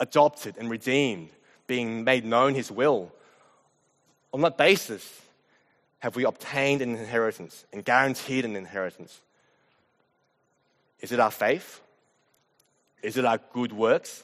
adopted 0.00 0.56
and 0.58 0.70
redeemed, 0.70 1.30
being 1.66 2.04
made 2.04 2.24
known 2.24 2.54
His 2.54 2.70
will? 2.70 3.12
On 4.32 4.40
what 4.40 4.58
basis 4.58 5.22
have 6.00 6.16
we 6.16 6.24
obtained 6.24 6.82
an 6.82 6.96
inheritance 6.96 7.64
and 7.72 7.84
guaranteed 7.84 8.44
an 8.44 8.56
inheritance? 8.56 9.20
Is 11.04 11.12
it 11.12 11.20
our 11.20 11.30
faith? 11.30 11.82
Is 13.02 13.18
it 13.18 13.26
our 13.26 13.38
good 13.52 13.74
works? 13.74 14.22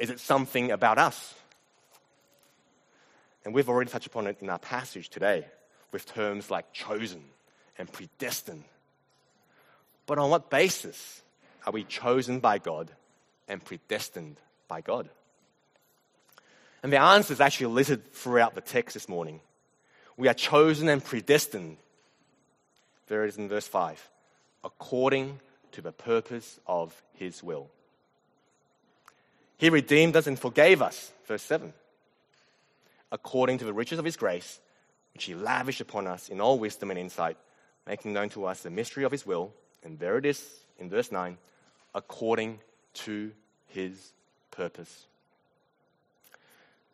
Is 0.00 0.10
it 0.10 0.18
something 0.18 0.72
about 0.72 0.98
us? 0.98 1.32
And 3.44 3.54
we've 3.54 3.68
already 3.68 3.88
touched 3.88 4.08
upon 4.08 4.26
it 4.26 4.38
in 4.40 4.50
our 4.50 4.58
passage 4.58 5.10
today 5.10 5.44
with 5.92 6.12
terms 6.12 6.50
like 6.50 6.72
chosen 6.72 7.22
and 7.78 7.90
predestined. 7.92 8.64
But 10.06 10.18
on 10.18 10.28
what 10.28 10.50
basis 10.50 11.22
are 11.64 11.72
we 11.72 11.84
chosen 11.84 12.40
by 12.40 12.58
God 12.58 12.90
and 13.46 13.64
predestined 13.64 14.38
by 14.66 14.80
God? 14.80 15.08
And 16.82 16.92
the 16.92 17.00
answer 17.00 17.32
is 17.32 17.40
actually 17.40 17.74
listed 17.74 18.12
throughout 18.12 18.56
the 18.56 18.60
text 18.60 18.94
this 18.94 19.08
morning. 19.08 19.38
We 20.16 20.26
are 20.26 20.34
chosen 20.34 20.88
and 20.88 21.04
predestined. 21.04 21.76
There 23.06 23.24
it 23.24 23.28
is 23.28 23.38
in 23.38 23.48
verse 23.48 23.68
5 23.68 24.10
according 24.64 25.40
to 25.72 25.82
the 25.82 25.92
purpose 25.92 26.58
of 26.66 27.02
his 27.14 27.42
will. 27.42 27.68
He 29.56 29.70
redeemed 29.70 30.16
us 30.16 30.26
and 30.26 30.38
forgave 30.38 30.82
us, 30.82 31.12
verse 31.26 31.42
7, 31.42 31.72
according 33.10 33.58
to 33.58 33.64
the 33.64 33.72
riches 33.72 33.98
of 33.98 34.04
his 34.04 34.16
grace, 34.16 34.60
which 35.14 35.24
he 35.24 35.34
lavished 35.34 35.80
upon 35.80 36.06
us 36.06 36.28
in 36.28 36.40
all 36.40 36.58
wisdom 36.58 36.90
and 36.90 36.98
insight, 36.98 37.36
making 37.86 38.12
known 38.12 38.28
to 38.30 38.44
us 38.44 38.62
the 38.62 38.70
mystery 38.70 39.04
of 39.04 39.12
his 39.12 39.26
will. 39.26 39.52
And 39.82 39.98
there 39.98 40.18
it 40.18 40.26
is 40.26 40.44
in 40.78 40.88
verse 40.88 41.10
9, 41.10 41.36
according 41.94 42.60
to 42.94 43.32
his 43.66 44.12
purpose. 44.50 45.06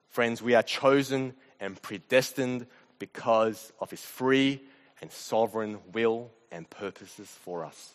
Friends, 0.08 0.40
we 0.40 0.54
are 0.54 0.62
chosen 0.62 1.34
and 1.60 1.80
predestined 1.82 2.66
because 2.98 3.72
of 3.80 3.90
his 3.90 4.00
free 4.00 4.62
and 5.00 5.10
sovereign 5.10 5.78
will 5.92 6.30
and 6.50 6.68
purposes 6.68 7.28
for 7.42 7.64
us. 7.64 7.94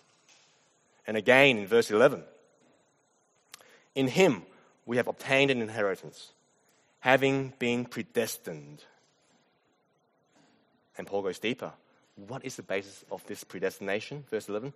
And 1.08 1.18
again 1.18 1.58
in 1.58 1.68
verse 1.68 1.92
11, 1.92 2.24
in 3.96 4.08
him 4.08 4.44
we 4.86 4.98
have 4.98 5.08
obtained 5.08 5.52
an 5.52 5.62
inheritance, 5.62 6.32
having 7.00 7.54
been 7.60 7.86
predestined. 7.86 8.84
And 10.98 11.08
Paul 11.08 11.22
goes 11.22 11.40
deeper. 11.40 11.72
What 12.28 12.44
is 12.44 12.56
the 12.56 12.64
basis 12.64 13.06
of 13.10 13.26
this 13.26 13.44
predestination? 13.44 14.26
Verse 14.30 14.50
11. 14.50 14.74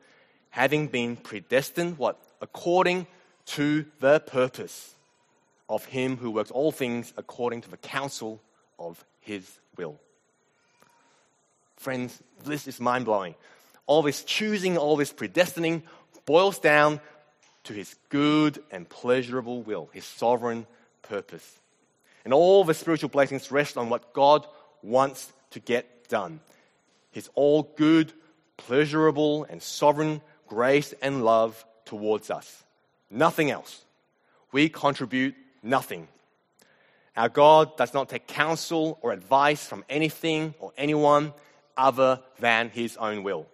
Having 0.51 0.87
been 0.87 1.15
predestined, 1.15 1.97
what? 1.97 2.21
According 2.41 3.07
to 3.47 3.85
the 3.99 4.19
purpose 4.21 4.95
of 5.67 5.85
him 5.85 6.17
who 6.17 6.31
works 6.31 6.51
all 6.51 6.71
things 6.71 7.11
according 7.17 7.61
to 7.61 7.69
the 7.69 7.77
counsel 7.77 8.41
of 8.79 9.03
his 9.19 9.59
will. 9.75 9.99
Friends, 11.77 12.21
this 12.45 12.67
is 12.67 12.79
mind 12.79 13.05
blowing. 13.05 13.35
All 13.85 14.01
this 14.01 14.23
choosing, 14.23 14.77
all 14.77 14.95
this 14.95 15.11
predestining 15.11 15.83
boils 16.25 16.59
down 16.59 17.01
to 17.65 17.73
his 17.73 17.95
good 18.09 18.63
and 18.71 18.87
pleasurable 18.87 19.61
will, 19.61 19.89
his 19.93 20.05
sovereign 20.05 20.65
purpose. 21.01 21.59
And 22.25 22.33
all 22.33 22.63
the 22.63 22.73
spiritual 22.73 23.09
blessings 23.09 23.51
rest 23.51 23.77
on 23.77 23.89
what 23.89 24.13
God 24.13 24.47
wants 24.81 25.31
to 25.51 25.59
get 25.59 26.07
done. 26.07 26.39
His 27.11 27.29
all 27.35 27.63
good, 27.75 28.13
pleasurable, 28.57 29.45
and 29.45 29.61
sovereign 29.61 30.21
grace 30.47 30.93
and 31.01 31.23
love 31.23 31.65
towards 31.85 32.29
us. 32.29 32.63
Nothing 33.09 33.51
else. 33.51 33.81
We 34.51 34.69
contribute 34.69 35.35
nothing. 35.61 36.07
Our 37.15 37.29
God 37.29 37.77
does 37.77 37.93
not 37.93 38.09
take 38.09 38.27
counsel 38.27 38.97
or 39.01 39.11
advice 39.11 39.65
from 39.65 39.83
anything 39.89 40.55
or 40.59 40.73
anyone 40.77 41.33
other 41.77 42.19
than 42.39 42.69
His 42.69 42.97
own 42.97 43.23
will. 43.23 43.47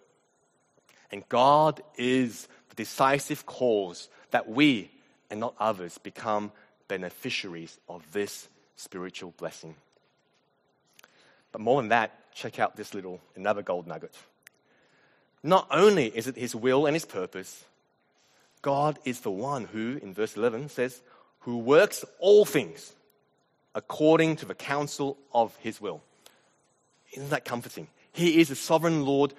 And 1.12 1.28
God 1.30 1.82
is 1.98 2.48
the 2.70 2.76
decisive 2.76 3.46
cause 3.46 4.10
that 4.32 4.50
we 4.50 4.92
and 5.30 5.40
not 5.40 5.56
others 5.60 5.98
become 5.98 6.52
beneficiaries 6.88 7.78
of 7.88 8.12
this 8.12 8.48
spiritual 8.76 9.34
blessing. 9.38 9.76
But 11.52 11.62
more 11.62 11.82
than 11.82 11.90
that, 11.90 12.34
check 12.34 12.60
out 12.60 12.76
this 12.76 12.94
little, 12.94 13.20
another 13.36 13.62
gold 13.62 13.88
nugget. 13.88 14.16
Not 15.42 15.68
only 15.72 16.08
is 16.08 16.28
it 16.28 16.36
His 16.36 16.56
will 16.56 16.86
and 16.86 16.96
His 16.96 17.06
purpose, 17.06 17.64
God 18.62 19.00
is 19.06 19.22
the 19.22 19.32
one 19.32 19.66
who, 19.66 20.00
in 20.02 20.14
verse 20.14 20.36
11, 20.36 20.70
says, 20.70 21.02
who 21.42 21.58
works 21.58 22.04
all 22.20 22.46
things 22.46 22.94
according 23.74 24.36
to 24.38 24.46
the 24.46 24.56
counsel 24.56 25.18
of 25.34 25.56
his 25.58 25.80
will. 25.80 26.02
Isn't 27.14 27.30
that 27.30 27.46
comforting? 27.46 27.88
He 28.12 28.40
is 28.40 28.50
the 28.50 28.56
sovereign 28.56 29.06
Lord 29.06 29.34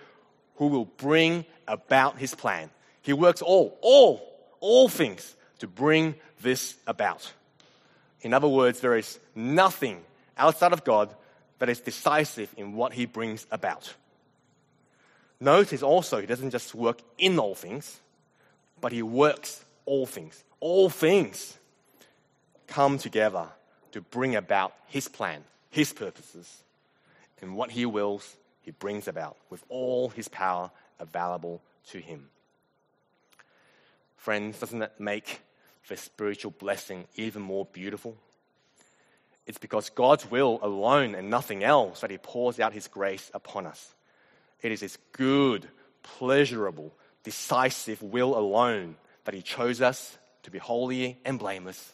who 0.57 0.67
will 0.69 0.85
bring 0.85 1.45
about 1.67 2.19
his 2.19 2.35
plan. 2.35 2.71
He 3.03 3.13
works 3.13 3.43
all, 3.43 3.79
all, 3.81 4.27
all 4.61 4.89
things 4.89 5.37
to 5.59 5.67
bring 5.67 6.15
this 6.43 6.77
about. 6.87 7.33
In 8.23 8.35
other 8.35 8.49
words, 8.49 8.81
there 8.81 8.97
is 8.97 9.19
nothing 9.35 10.03
outside 10.37 10.73
of 10.73 10.85
God 10.85 11.15
that 11.59 11.69
is 11.69 11.81
decisive 11.81 12.53
in 12.57 12.75
what 12.75 12.93
he 12.93 13.07
brings 13.07 13.47
about. 13.51 13.95
Notice 15.41 15.83
also, 15.83 16.21
he 16.21 16.27
doesn't 16.27 16.51
just 16.51 16.75
work 16.75 17.01
in 17.17 17.39
all 17.39 17.55
things, 17.55 18.01
but 18.81 18.93
he 18.93 19.03
works 19.03 19.65
all 19.87 20.07
things. 20.07 20.45
All 20.61 20.91
things 20.91 21.57
come 22.67 22.99
together 22.99 23.49
to 23.93 24.01
bring 24.01 24.37
about 24.37 24.75
his 24.87 25.09
plan, 25.09 25.43
his 25.71 25.93
purposes, 25.93 26.63
and 27.41 27.57
what 27.57 27.71
he 27.71 27.87
wills, 27.87 28.37
he 28.63 28.71
brings 28.71 29.09
about 29.09 29.37
with 29.49 29.65
all 29.69 30.09
his 30.11 30.29
power 30.29 30.71
available 30.99 31.61
to 31.89 31.99
him. 31.99 32.29
Friends, 34.17 34.59
doesn't 34.59 34.81
that 34.81 35.01
make 35.01 35.41
the 35.89 35.97
spiritual 35.97 36.53
blessing 36.59 37.07
even 37.17 37.43
more 37.43 37.67
beautiful? 37.73 38.17
It's 39.47 39.59
because 39.59 39.91
God's 39.91 40.31
will 40.31 40.59
alone 40.63 41.15
and 41.15 41.31
nothing 41.31 41.65
else 41.65 42.03
that 42.03 42.11
He 42.11 42.19
pours 42.19 42.61
out 42.61 42.73
His 42.73 42.87
grace 42.87 43.31
upon 43.35 43.67
us. 43.67 43.95
It 44.63 44.71
is 44.71 44.81
His 44.81 44.99
good, 45.13 45.67
pleasurable, 46.03 46.93
decisive 47.25 48.01
will 48.03 48.39
alone 48.39 48.97
that 49.25 49.35
He 49.35 49.43
chose 49.43 49.81
us 49.81 50.19
to 50.45 50.51
be 50.51 50.59
holy 50.59 51.19
and 51.25 51.39
blameless 51.39 51.93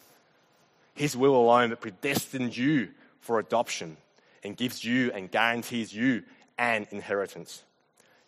his 0.96 1.16
will 1.16 1.36
alone 1.36 1.70
that 1.70 1.80
predestined 1.80 2.56
you 2.56 2.88
for 3.20 3.38
adoption 3.38 3.98
and 4.42 4.56
gives 4.56 4.82
you 4.82 5.12
and 5.12 5.30
guarantees 5.30 5.94
you 5.94 6.24
an 6.58 6.86
inheritance. 6.90 7.62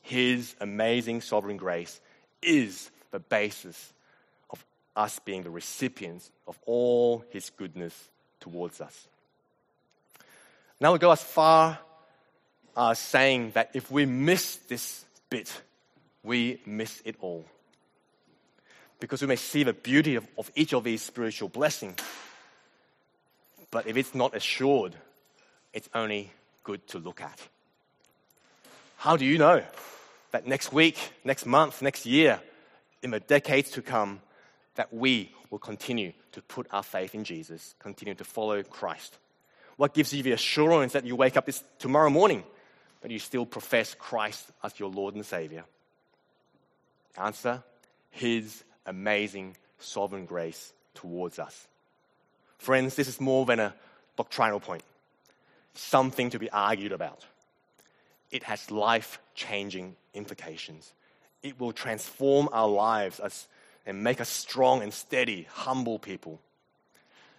His 0.03 0.55
amazing 0.61 1.21
sovereign 1.21 1.57
grace 1.57 2.01
is 2.43 2.91
the 3.11 3.19
basis 3.19 3.93
of 4.51 4.65
us 4.97 5.19
being 5.21 5.43
the 5.43 5.51
recipients 5.51 6.31
of 6.47 6.59
all 6.67 7.25
His 7.31 7.51
goodness 7.51 7.95
towards 8.41 8.81
us. 8.81 9.07
Now 10.81 10.93
we 10.93 10.99
go 10.99 11.11
as 11.11 11.23
far 11.23 11.79
as 12.77 12.99
saying 12.99 13.53
that 13.53 13.71
if 13.75 13.91
we 13.91 14.07
miss 14.07 14.57
this 14.69 15.05
bit, 15.29 15.53
we 16.23 16.61
miss 16.65 17.03
it 17.05 17.17
all. 17.21 17.45
Because 19.01 19.21
we 19.21 19.29
may 19.29 19.37
see 19.37 19.63
the 19.63 19.73
beauty 19.73 20.17
of, 20.17 20.27
of 20.37 20.51
each 20.55 20.73
of 20.73 20.85
these 20.85 21.03
spiritual 21.03 21.49
blessings 21.49 21.97
but 23.71 23.87
if 23.87 23.97
it's 23.97 24.15
not 24.15 24.35
assured, 24.35 24.95
it's 25.73 25.89
only 25.95 26.31
good 26.65 26.87
to 26.89 26.99
look 26.99 27.21
at. 27.21 27.41
How 28.99 29.17
do 29.17 29.25
you 29.25 29.39
know 29.39 29.63
that 30.33 30.49
next 30.49 30.73
week, 30.73 30.99
next 31.23 31.47
month, 31.47 31.83
next 31.83 32.05
year, 32.05 32.41
in 33.01 33.13
the 33.13 33.21
decades 33.21 33.71
to 33.71 33.81
come, 33.81 34.21
that 34.75 34.93
we 34.93 35.33
will 35.51 35.61
continue 35.61 36.13
to 36.33 36.43
put 36.43 36.67
our 36.73 36.83
faith 36.83 37.15
in 37.15 37.23
Jesus, 37.23 37.77
continue 37.79 38.17
to 38.17 38.25
follow 38.25 38.61
Christ? 38.65 39.17
What 39.77 39.95
gives 39.95 40.13
you 40.13 40.25
the 40.25 40.33
assurance 40.33 40.95
that 40.95 41.05
you 41.05 41.15
wake 41.15 41.37
up 41.37 41.47
this 41.47 41.63
tomorrow 41.79 42.11
morning, 42.11 42.43
but 43.01 43.13
you 43.13 43.21
still 43.21 43.47
profess 43.47 43.95
Christ 43.95 44.45
as 44.65 44.81
your 44.81 44.91
Lord 44.91 45.15
and 45.15 45.25
Savior? 45.25 45.63
Answer 47.17 47.63
His 48.11 48.65
amazing 48.85 49.57
sovereign 49.79 50.27
grace 50.27 50.73
towards 50.95 51.39
us. 51.39 51.69
Friends, 52.59 52.97
this 52.97 53.07
is 53.07 53.21
more 53.21 53.47
than 53.47 53.61
a 53.61 53.75
doctrinal 54.17 54.59
point, 54.59 54.83
something 55.75 56.31
to 56.31 56.41
be 56.41 56.51
argued 56.51 56.91
about. 56.91 57.25
It 58.31 58.43
has 58.45 58.71
life 58.71 59.19
changing 59.35 59.97
implications. 60.15 60.93
It 61.43 61.59
will 61.59 61.73
transform 61.73 62.49
our 62.53 62.69
lives 62.69 63.21
as, 63.21 63.47
and 63.87 64.03
make 64.03 64.21
us 64.21 64.29
strong 64.29 64.83
and 64.83 64.93
steady, 64.93 65.47
humble 65.51 65.99
people. 65.99 66.41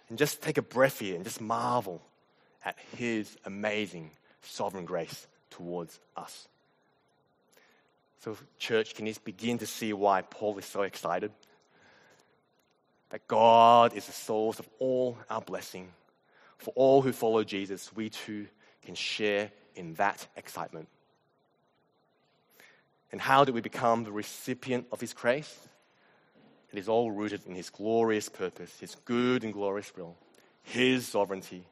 And 0.08 0.18
just 0.18 0.42
take 0.42 0.58
a 0.58 0.62
breath 0.62 0.98
here 0.98 1.14
and 1.14 1.24
just 1.24 1.40
marvel 1.40 2.02
at 2.64 2.76
His 2.96 3.36
amazing 3.44 4.10
sovereign 4.42 4.84
grace 4.84 5.26
towards 5.50 5.98
us. 6.16 6.48
So, 8.20 8.36
church, 8.58 8.94
can 8.94 9.06
you 9.06 9.14
begin 9.24 9.58
to 9.58 9.66
see 9.66 9.92
why 9.92 10.22
Paul 10.22 10.58
is 10.58 10.66
so 10.66 10.82
excited? 10.82 11.30
That 13.10 13.26
God 13.26 13.94
is 13.94 14.06
the 14.06 14.12
source 14.12 14.58
of 14.58 14.68
all 14.78 15.18
our 15.30 15.40
blessing. 15.40 15.88
For 16.58 16.72
all 16.76 17.00
who 17.00 17.12
follow 17.12 17.44
Jesus, 17.44 17.90
we 17.94 18.10
too 18.10 18.46
can 18.82 18.94
share 18.94 19.50
in 19.80 19.94
that 19.94 20.28
excitement. 20.36 20.86
And 23.10 23.20
how 23.20 23.44
do 23.44 23.52
we 23.52 23.62
become 23.62 24.04
the 24.04 24.12
recipient 24.12 24.86
of 24.92 25.00
His 25.00 25.14
grace? 25.14 25.58
It 26.70 26.78
is 26.78 26.88
all 26.88 27.10
rooted 27.10 27.46
in 27.46 27.54
His 27.54 27.70
glorious 27.70 28.28
purpose, 28.28 28.78
His 28.78 28.94
good 29.06 29.42
and 29.42 29.54
glorious 29.54 29.90
will, 29.96 30.16
His 30.62 31.08
sovereignty, 31.08 31.64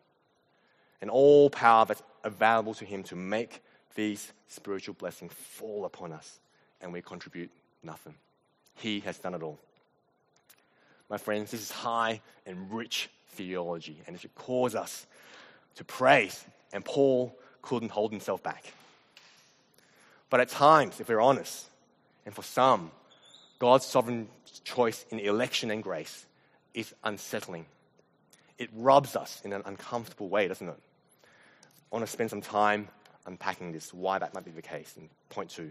and 1.01 1.11
all 1.11 1.51
power 1.51 1.85
that's 1.85 2.03
available 2.25 2.75
to 2.75 2.87
Him 2.87 3.03
to 3.05 3.15
make 3.15 3.63
these 3.95 4.33
spiritual 4.49 4.95
blessings 4.95 5.33
fall 5.35 5.85
upon 5.85 6.13
us, 6.13 6.41
and 6.81 6.93
we 6.93 7.03
contribute 7.03 7.51
nothing. 7.83 8.15
He 8.75 9.01
has 9.01 9.19
done 9.19 9.35
it 9.35 9.43
all. 9.43 9.59
My 11.11 11.19
friends, 11.19 11.51
this 11.51 11.61
is 11.61 11.71
high 11.71 12.23
and 12.47 12.73
rich 12.73 13.11
theology, 13.33 14.01
and 14.07 14.17
it 14.17 14.23
should 14.23 14.35
cause 14.35 14.75
us 14.75 15.07
to 15.75 15.85
praise. 15.85 16.43
And 16.73 16.85
Paul 16.85 17.37
couldn't 17.69 17.91
hold 17.91 18.11
himself 18.11 18.43
back. 18.43 18.73
But 20.31 20.41
at 20.41 20.49
times, 20.49 21.01
if 21.01 21.09
we're 21.09 21.21
honest, 21.21 21.67
and 22.25 22.35
for 22.35 22.43
some, 22.43 22.91
God's 23.59 23.85
sovereign 23.85 24.29
choice 24.65 25.05
in 25.11 25.19
election 25.19 25.71
and 25.71 25.83
grace 25.83 26.25
is 26.73 26.95
unsettling. 27.05 27.67
It 28.57 28.71
rubs 28.75 29.17
us 29.17 29.43
in 29.45 29.53
an 29.53 29.63
uncomfortable 29.67 30.29
way, 30.29 30.49
doesn't 30.49 30.67
it? 30.67 30.79
I 31.93 31.97
want 31.97 32.07
to 32.07 32.11
spend 32.11 32.31
some 32.31 32.41
time 32.41 32.89
unpacking 33.27 33.73
this, 33.73 33.93
why 33.93 34.19
that 34.19 34.33
might 34.33 34.45
be 34.47 34.51
the 34.51 34.63
case. 34.63 34.95
And 34.97 35.11
point 35.29 35.51
two 35.51 35.71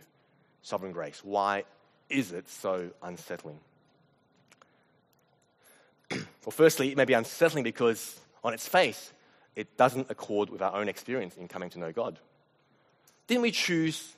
sovereign 0.62 0.92
grace. 0.92 1.22
Why 1.24 1.64
is 2.10 2.32
it 2.32 2.48
so 2.48 2.92
unsettling? 3.02 3.60
well, 6.12 6.52
firstly, 6.52 6.92
it 6.92 6.98
may 6.98 7.06
be 7.06 7.14
unsettling 7.14 7.64
because 7.64 8.20
on 8.44 8.54
its 8.54 8.68
face, 8.68 9.12
it 9.58 9.76
doesn't 9.76 10.12
accord 10.12 10.52
with 10.52 10.62
our 10.62 10.76
own 10.76 10.88
experience 10.88 11.36
in 11.36 11.48
coming 11.48 11.72
to 11.72 11.80
know 11.80 11.92
God. 11.92 12.20
Didn't 13.26 13.42
we 13.42 13.50
choose 13.50 14.16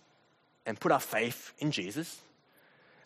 and 0.66 0.78
put 0.78 0.92
our 0.92 1.00
faith 1.00 1.54
in 1.60 1.72
Jesus? 1.72 2.20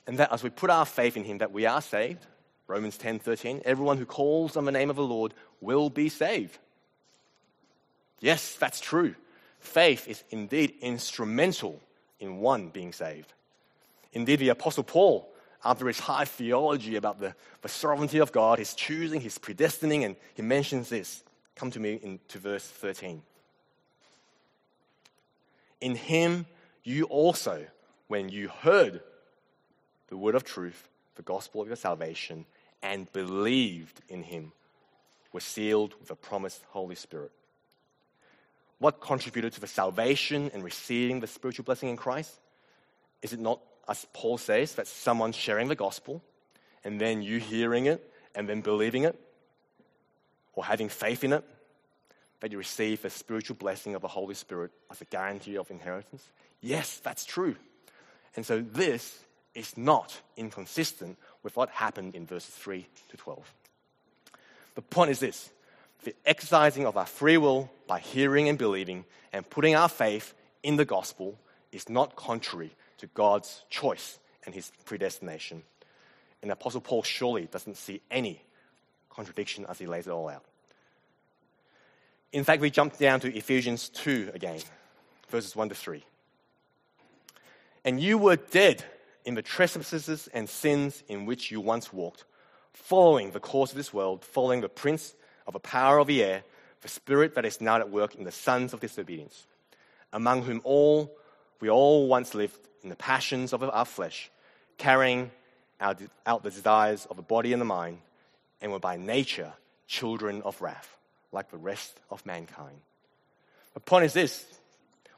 And 0.07 0.17
that 0.17 0.33
as 0.33 0.41
we 0.41 0.49
put 0.49 0.71
our 0.71 0.85
faith 0.85 1.15
in 1.15 1.23
him, 1.23 1.37
that 1.37 1.51
we 1.51 1.67
are 1.67 1.79
saved. 1.79 2.25
Romans 2.65 2.97
10 2.97 3.19
13. 3.19 3.61
Everyone 3.65 3.99
who 3.99 4.07
calls 4.07 4.57
on 4.57 4.65
the 4.65 4.71
name 4.71 4.89
of 4.89 4.95
the 4.95 5.03
Lord 5.03 5.35
will 5.61 5.91
be 5.91 6.09
saved. 6.09 6.57
Yes, 8.19 8.55
that's 8.55 8.79
true. 8.79 9.13
Faith 9.59 10.07
is 10.07 10.23
indeed 10.31 10.73
instrumental 10.81 11.79
in 12.19 12.39
one 12.39 12.69
being 12.69 12.93
saved. 12.93 13.31
Indeed, 14.11 14.39
the 14.39 14.49
Apostle 14.49 14.83
Paul, 14.83 15.31
after 15.63 15.87
his 15.87 15.99
high 15.99 16.25
theology 16.25 16.95
about 16.95 17.19
the, 17.19 17.35
the 17.61 17.69
sovereignty 17.69 18.17
of 18.17 18.31
God, 18.31 18.57
his 18.57 18.73
choosing, 18.73 19.21
his 19.21 19.37
predestining, 19.37 20.03
and 20.03 20.15
he 20.33 20.41
mentions 20.41 20.89
this. 20.89 21.23
Come 21.55 21.71
to 21.71 21.79
me 21.79 21.99
into 22.01 22.39
verse 22.39 22.65
13. 22.65 23.21
In 25.81 25.95
him 25.95 26.45
you 26.83 27.05
also, 27.05 27.65
when 28.07 28.29
you 28.29 28.47
heard 28.47 29.01
the 30.07 30.17
word 30.17 30.35
of 30.35 30.43
truth, 30.43 30.89
the 31.15 31.21
gospel 31.21 31.61
of 31.61 31.67
your 31.67 31.75
salvation, 31.75 32.45
and 32.81 33.11
believed 33.13 34.01
in 34.09 34.23
him, 34.23 34.51
were 35.31 35.39
sealed 35.39 35.93
with 35.99 36.09
the 36.09 36.15
promised 36.15 36.61
Holy 36.69 36.95
Spirit. 36.95 37.31
What 38.79 38.99
contributed 38.99 39.53
to 39.53 39.61
the 39.61 39.67
salvation 39.67 40.51
and 40.53 40.63
receiving 40.63 41.19
the 41.19 41.27
spiritual 41.27 41.63
blessing 41.63 41.89
in 41.89 41.97
Christ? 41.97 42.39
Is 43.21 43.31
it 43.31 43.39
not, 43.39 43.61
as 43.87 44.05
Paul 44.13 44.37
says, 44.37 44.75
that 44.75 44.87
someone 44.87 45.31
sharing 45.31 45.69
the 45.69 45.75
gospel 45.75 46.21
and 46.83 46.99
then 46.99 47.21
you 47.21 47.39
hearing 47.39 47.85
it 47.85 48.11
and 48.35 48.49
then 48.49 48.61
believing 48.61 49.03
it 49.03 49.17
or 50.53 50.65
having 50.65 50.89
faith 50.89 51.23
in 51.23 51.33
it? 51.33 51.43
That 52.39 52.51
you 52.51 52.57
receive 52.57 53.05
a 53.05 53.09
spiritual 53.09 53.55
blessing 53.55 53.95
of 53.95 54.01
the 54.01 54.07
Holy 54.07 54.35
Spirit 54.35 54.71
as 54.91 55.01
a 55.01 55.05
guarantee 55.05 55.57
of 55.57 55.71
inheritance? 55.71 56.27
Yes, 56.61 56.99
that's 57.03 57.25
true. 57.25 57.55
And 58.35 58.45
so 58.45 58.61
this 58.61 59.19
is 59.55 59.77
not 59.77 60.19
inconsistent 60.35 61.17
with 61.43 61.55
what 61.55 61.69
happened 61.69 62.15
in 62.15 62.25
verses 62.25 62.53
3 62.55 62.85
to 63.09 63.17
12. 63.17 63.53
The 64.75 64.81
point 64.81 65.11
is 65.11 65.19
this 65.19 65.51
the 66.03 66.15
exercising 66.25 66.85
of 66.85 66.97
our 66.97 67.05
free 67.05 67.37
will 67.37 67.71
by 67.87 67.99
hearing 67.99 68.49
and 68.49 68.57
believing 68.57 69.05
and 69.31 69.49
putting 69.49 69.75
our 69.75 69.89
faith 69.89 70.33
in 70.63 70.75
the 70.75 70.85
gospel 70.85 71.39
is 71.71 71.89
not 71.89 72.15
contrary 72.15 72.71
to 72.97 73.07
God's 73.07 73.63
choice 73.69 74.19
and 74.45 74.53
his 74.53 74.71
predestination. 74.85 75.63
And 76.41 76.51
Apostle 76.51 76.81
Paul 76.81 77.03
surely 77.03 77.45
doesn't 77.45 77.77
see 77.77 78.01
any 78.11 78.41
contradiction 79.13 79.65
as 79.69 79.79
he 79.79 79.85
lays 79.85 80.07
it 80.07 80.11
all 80.11 80.29
out. 80.29 80.43
In 82.31 82.43
fact, 82.43 82.61
we 82.61 82.69
jump 82.69 82.97
down 82.97 83.19
to 83.19 83.35
Ephesians 83.35 83.89
2 83.89 84.31
again, 84.33 84.59
verses 85.29 85.55
1 85.55 85.69
to 85.69 85.75
3. 85.75 86.03
And 87.85 87.99
you 87.99 88.17
were 88.17 88.37
dead 88.37 88.83
in 89.25 89.35
the 89.35 89.41
trespasses 89.41 90.27
and 90.33 90.49
sins 90.49 91.03
in 91.07 91.25
which 91.25 91.51
you 91.51 91.61
once 91.61 91.93
walked, 91.93 92.25
following 92.73 93.31
the 93.31 93.39
course 93.39 93.71
of 93.71 93.77
this 93.77 93.93
world, 93.93 94.25
following 94.25 94.61
the 94.61 94.69
prince 94.69 95.15
of 95.45 95.53
the 95.53 95.59
power 95.59 95.99
of 95.99 96.07
the 96.07 96.23
air, 96.23 96.43
the 96.81 96.87
spirit 96.87 97.35
that 97.35 97.45
is 97.45 97.61
now 97.61 97.77
at 97.77 97.89
work 97.89 98.15
in 98.15 98.23
the 98.23 98.31
sons 98.31 98.73
of 98.73 98.79
disobedience, 98.79 99.45
among 100.11 100.41
whom 100.43 100.59
all 100.63 101.15
we 101.59 101.69
all 101.69 102.07
once 102.07 102.33
lived 102.33 102.59
in 102.81 102.89
the 102.89 102.95
passions 102.95 103.53
of 103.53 103.63
our 103.63 103.85
flesh, 103.85 104.29
carrying 104.77 105.31
out 105.79 105.99
the 106.43 106.49
desires 106.49 107.05
of 107.09 107.15
the 107.15 107.21
body 107.21 107.53
and 107.53 107.61
the 107.61 107.65
mind, 107.65 107.99
and 108.63 108.71
were 108.71 108.79
by 108.79 108.97
nature 108.97 109.53
children 109.87 110.41
of 110.41 110.59
wrath, 110.61 110.97
like 111.31 111.51
the 111.51 111.57
rest 111.57 111.99
of 112.09 112.25
mankind. 112.25 112.79
The 113.75 113.81
point 113.81 114.05
is 114.05 114.13
this 114.13 114.45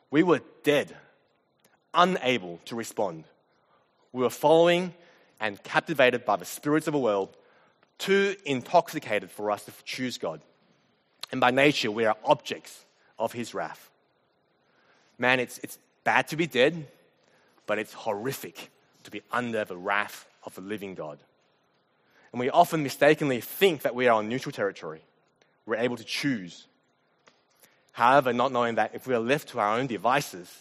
we 0.09 0.23
were 0.23 0.41
dead 0.63 0.93
unable 1.93 2.59
to 2.65 2.75
respond. 2.75 3.23
We 4.11 4.23
were 4.23 4.29
following 4.29 4.93
and 5.39 5.61
captivated 5.63 6.25
by 6.25 6.35
the 6.35 6.45
spirits 6.45 6.87
of 6.87 6.93
the 6.93 6.99
world, 6.99 7.35
too 7.99 8.35
intoxicated 8.45 9.31
for 9.31 9.51
us 9.51 9.63
to 9.65 9.71
choose 9.85 10.17
God. 10.17 10.41
And 11.31 11.39
by 11.39 11.51
nature, 11.51 11.91
we 11.91 12.05
are 12.05 12.17
objects 12.25 12.83
of 13.17 13.31
His 13.31 13.53
wrath. 13.53 13.89
Man, 15.17 15.39
it's, 15.39 15.59
it's 15.59 15.77
bad 16.03 16.27
to 16.29 16.35
be 16.35 16.47
dead, 16.47 16.87
but 17.65 17.79
it's 17.79 17.93
horrific 17.93 18.71
to 19.03 19.11
be 19.11 19.21
under 19.31 19.63
the 19.63 19.77
wrath 19.77 20.27
of 20.43 20.55
the 20.55 20.61
living 20.61 20.95
God. 20.95 21.19
And 22.35 22.41
we 22.41 22.49
often 22.49 22.83
mistakenly 22.83 23.39
think 23.39 23.83
that 23.83 23.95
we 23.95 24.09
are 24.09 24.19
on 24.19 24.27
neutral 24.27 24.51
territory. 24.51 24.99
We're 25.65 25.77
able 25.77 25.95
to 25.95 26.03
choose. 26.03 26.67
However, 27.93 28.33
not 28.33 28.51
knowing 28.51 28.75
that 28.75 28.93
if 28.93 29.07
we 29.07 29.15
are 29.15 29.21
left 29.21 29.47
to 29.49 29.61
our 29.61 29.79
own 29.79 29.87
devices, 29.87 30.53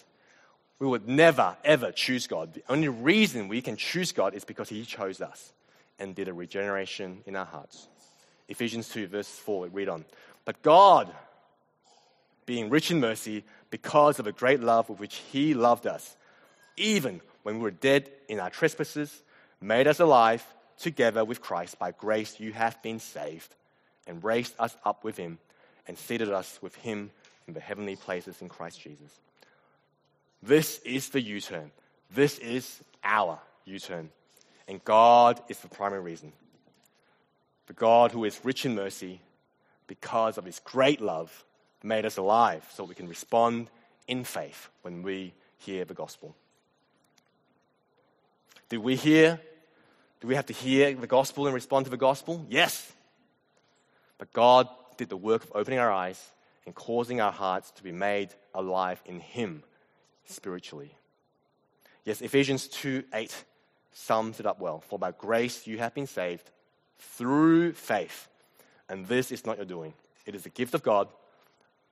we 0.79 0.87
would 0.87 1.09
never, 1.09 1.57
ever 1.65 1.91
choose 1.91 2.29
God. 2.29 2.55
The 2.55 2.63
only 2.69 2.87
reason 2.87 3.49
we 3.49 3.61
can 3.61 3.77
choose 3.77 4.13
God 4.13 4.35
is 4.35 4.45
because 4.45 4.69
He 4.69 4.85
chose 4.85 5.21
us 5.21 5.53
and 5.99 6.15
did 6.15 6.29
a 6.29 6.33
regeneration 6.33 7.23
in 7.27 7.35
our 7.35 7.45
hearts. 7.45 7.89
Ephesians 8.49 8.89
2, 8.91 9.09
verse 9.09 9.27
4, 9.27 9.63
we 9.63 9.69
read 9.71 9.89
on. 9.89 10.05
But 10.45 10.63
God, 10.63 11.13
being 12.47 12.71
rich 12.71 12.93
in 12.93 13.01
mercy, 13.01 13.43
because 13.71 14.21
of 14.21 14.27
the 14.27 14.33
great 14.33 14.61
love 14.61 14.89
with 14.89 15.01
which 15.01 15.17
He 15.17 15.55
loved 15.55 15.89
us, 15.89 16.17
even 16.77 17.21
when 17.43 17.57
we 17.57 17.63
were 17.63 17.73
dead 17.73 18.13
in 18.29 18.39
our 18.39 18.51
trespasses, 18.51 19.25
made 19.61 19.89
us 19.89 19.99
alive 19.99 20.47
together 20.79 21.25
with 21.25 21.41
Christ. 21.41 21.79
By 21.79 21.93
grace 21.93 22.39
you 22.41 22.53
have 22.53 22.83
been 22.83 23.01
saved, 23.01 23.55
and 24.07 24.23
raised 24.23 24.55
us 24.59 24.77
up 24.85 25.05
with 25.05 25.17
Him, 25.17 25.39
and 25.87 25.97
seated 25.97 26.31
us 26.31 26.59
with 26.63 26.75
Him 26.77 27.11
in 27.47 27.55
the 27.55 27.61
heavenly 27.61 27.97
places 27.97 28.41
in 28.41 28.49
Christ 28.49 28.81
Jesus 28.81 29.19
this 30.45 30.79
is 30.81 31.09
the 31.09 31.21
U 31.21 31.41
turn. 31.41 31.71
This 32.11 32.39
is 32.39 32.83
our 33.03 33.39
U 33.65 33.79
turn. 33.79 34.11
And 34.69 34.85
God 34.85 35.41
is 35.49 35.59
the 35.61 35.69
primary 35.69 36.03
reason. 36.03 36.33
the 37.67 37.73
God 37.73 38.13
who 38.13 38.27
is 38.27 38.45
rich 38.45 38.67
in 38.67 38.75
mercy, 38.75 39.23
because 39.87 40.37
of 40.37 40.45
his 40.45 40.61
great 40.61 41.01
love, 41.01 41.45
made 41.83 42.05
us 42.05 42.19
alive 42.19 42.67
so 42.71 42.85
we 42.85 42.95
can 42.95 43.09
respond 43.09 43.71
in 44.07 44.23
faith 44.23 44.69
when 44.83 45.03
we 45.03 45.33
hear 45.57 45.87
the 45.87 45.95
gospel. 45.95 46.37
Did 48.69 48.79
we 48.79 48.97
hear? 48.97 49.41
Do 50.25 50.29
we 50.29 50.37
have 50.37 50.47
to 50.47 50.55
hear 50.55 50.95
the 50.95 51.07
gospel 51.07 51.45
and 51.45 51.55
respond 51.55 51.85
to 51.85 51.91
the 51.91 51.99
gospel? 51.99 52.47
Yes. 52.49 52.91
But 54.17 54.33
God 54.33 54.71
did 54.97 55.11
the 55.11 55.19
work 55.19 55.45
of 55.45 55.53
opening 55.55 55.79
our 55.79 55.93
eyes 55.93 56.19
and 56.65 56.75
causing 56.75 57.21
our 57.21 57.31
hearts 57.31 57.71
to 57.73 57.83
be 57.83 57.93
made 57.93 58.31
alive 58.55 59.03
in 59.05 59.21
Him 59.21 59.63
spiritually. 60.25 60.97
Yes, 62.07 62.23
Ephesians 62.23 62.69
2 62.69 63.05
8 63.13 63.45
sums 63.93 64.41
it 64.41 64.47
up 64.47 64.61
well. 64.61 64.81
For 64.89 64.99
by 64.99 65.11
grace 65.11 65.67
you 65.67 65.77
have 65.77 65.93
been 65.93 66.07
saved 66.07 66.51
through 66.99 67.75
faith. 67.75 68.27
And 68.89 69.07
this 69.07 69.31
is 69.31 69.45
not 69.45 69.59
your 69.59 69.67
doing, 69.67 69.93
it 70.25 70.35
is 70.35 70.47
a 70.47 70.49
gift 70.49 70.73
of 70.73 70.83
God, 70.83 71.09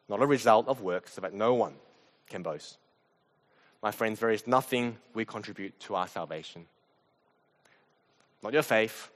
not 0.08 0.22
a 0.22 0.26
result 0.26 0.68
of 0.68 0.80
works, 0.80 1.12
so 1.12 1.20
that 1.20 1.34
no 1.34 1.52
one 1.52 1.74
can 2.30 2.42
boast. 2.42 2.78
My 3.82 3.90
friends, 3.90 4.20
there 4.20 4.30
is 4.30 4.46
nothing 4.46 4.96
we 5.12 5.26
contribute 5.26 5.78
to 5.80 5.96
our 5.96 6.08
salvation. 6.08 6.64
Not 8.42 8.52
your 8.52 8.62
faith, 8.62 9.08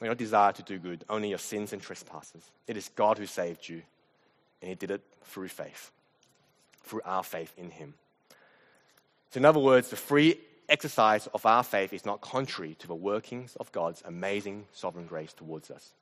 not 0.00 0.06
your 0.06 0.14
desire 0.14 0.52
to 0.52 0.62
do 0.62 0.78
good, 0.78 1.04
only 1.08 1.30
your 1.30 1.38
sins 1.38 1.72
and 1.72 1.80
trespasses. 1.80 2.42
It 2.66 2.76
is 2.76 2.90
God 2.94 3.18
who 3.18 3.26
saved 3.26 3.68
you, 3.68 3.82
and 4.60 4.68
He 4.68 4.74
did 4.74 4.90
it 4.90 5.02
through 5.24 5.48
faith, 5.48 5.90
through 6.84 7.00
our 7.04 7.22
faith 7.22 7.52
in 7.56 7.70
Him. 7.70 7.94
So, 9.30 9.38
in 9.38 9.44
other 9.44 9.60
words, 9.60 9.88
the 9.88 9.96
free 9.96 10.38
exercise 10.68 11.26
of 11.28 11.46
our 11.46 11.62
faith 11.62 11.92
is 11.92 12.04
not 12.04 12.20
contrary 12.20 12.76
to 12.80 12.86
the 12.86 12.94
workings 12.94 13.56
of 13.56 13.72
God's 13.72 14.02
amazing 14.04 14.66
sovereign 14.72 15.06
grace 15.06 15.32
towards 15.32 15.70
us. 15.70 15.92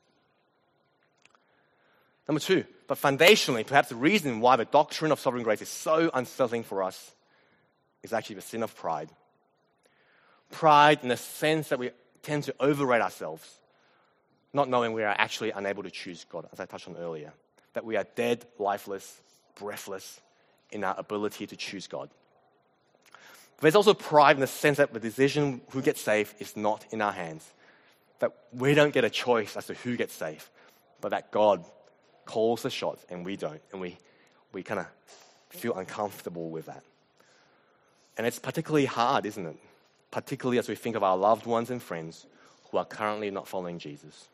Number 2.26 2.40
two, 2.40 2.64
but 2.86 2.98
foundationally, 2.98 3.66
perhaps 3.66 3.90
the 3.90 3.96
reason 3.96 4.40
why 4.40 4.56
the 4.56 4.64
doctrine 4.64 5.12
of 5.12 5.20
sovereign 5.20 5.42
grace 5.42 5.60
is 5.60 5.68
so 5.68 6.10
unsettling 6.14 6.62
for 6.62 6.82
us 6.82 7.12
is 8.02 8.12
actually 8.12 8.36
the 8.36 8.42
sin 8.42 8.62
of 8.62 8.74
pride. 8.74 9.10
Pride 10.50 11.00
in 11.02 11.08
the 11.08 11.16
sense 11.16 11.68
that 11.68 11.78
we 11.78 11.90
tend 12.22 12.44
to 12.44 12.54
overrate 12.60 13.02
ourselves, 13.02 13.58
not 14.52 14.68
knowing 14.68 14.92
we 14.92 15.02
are 15.02 15.14
actually 15.16 15.50
unable 15.50 15.82
to 15.82 15.90
choose 15.90 16.24
God, 16.30 16.48
as 16.52 16.60
I 16.60 16.66
touched 16.66 16.88
on 16.88 16.96
earlier. 16.96 17.32
That 17.74 17.84
we 17.84 17.96
are 17.96 18.06
dead, 18.14 18.46
lifeless, 18.58 19.20
breathless 19.56 20.20
in 20.70 20.84
our 20.84 20.94
ability 20.98 21.46
to 21.48 21.56
choose 21.56 21.86
God. 21.86 22.08
There's 23.60 23.76
also 23.76 23.94
pride 23.94 24.36
in 24.36 24.40
the 24.40 24.46
sense 24.46 24.78
that 24.78 24.92
the 24.92 25.00
decision 25.00 25.60
who 25.70 25.80
gets 25.80 26.00
saved 26.00 26.34
is 26.40 26.56
not 26.56 26.84
in 26.90 27.00
our 27.00 27.12
hands. 27.12 27.50
That 28.18 28.32
we 28.52 28.74
don't 28.74 28.92
get 28.92 29.04
a 29.04 29.10
choice 29.10 29.56
as 29.56 29.66
to 29.66 29.74
who 29.74 29.96
gets 29.96 30.14
saved, 30.14 30.48
but 31.00 31.10
that 31.10 31.30
God 31.30 31.64
calls 32.24 32.62
the 32.62 32.70
shots 32.70 33.04
and 33.08 33.24
we 33.24 33.36
don't. 33.36 33.60
And 33.72 33.80
we, 33.80 33.96
we 34.52 34.62
kind 34.62 34.80
of 34.80 34.86
feel 35.50 35.74
uncomfortable 35.74 36.50
with 36.50 36.66
that. 36.66 36.82
And 38.16 38.26
it's 38.26 38.38
particularly 38.38 38.86
hard, 38.86 39.26
isn't 39.26 39.46
it? 39.46 39.56
Particularly 40.14 40.58
as 40.58 40.68
we 40.68 40.76
think 40.76 40.94
of 40.94 41.02
our 41.02 41.16
loved 41.16 41.44
ones 41.44 41.70
and 41.70 41.82
friends 41.82 42.24
who 42.70 42.78
are 42.78 42.84
currently 42.84 43.32
not 43.32 43.48
following 43.48 43.80
Jesus. 43.80 44.28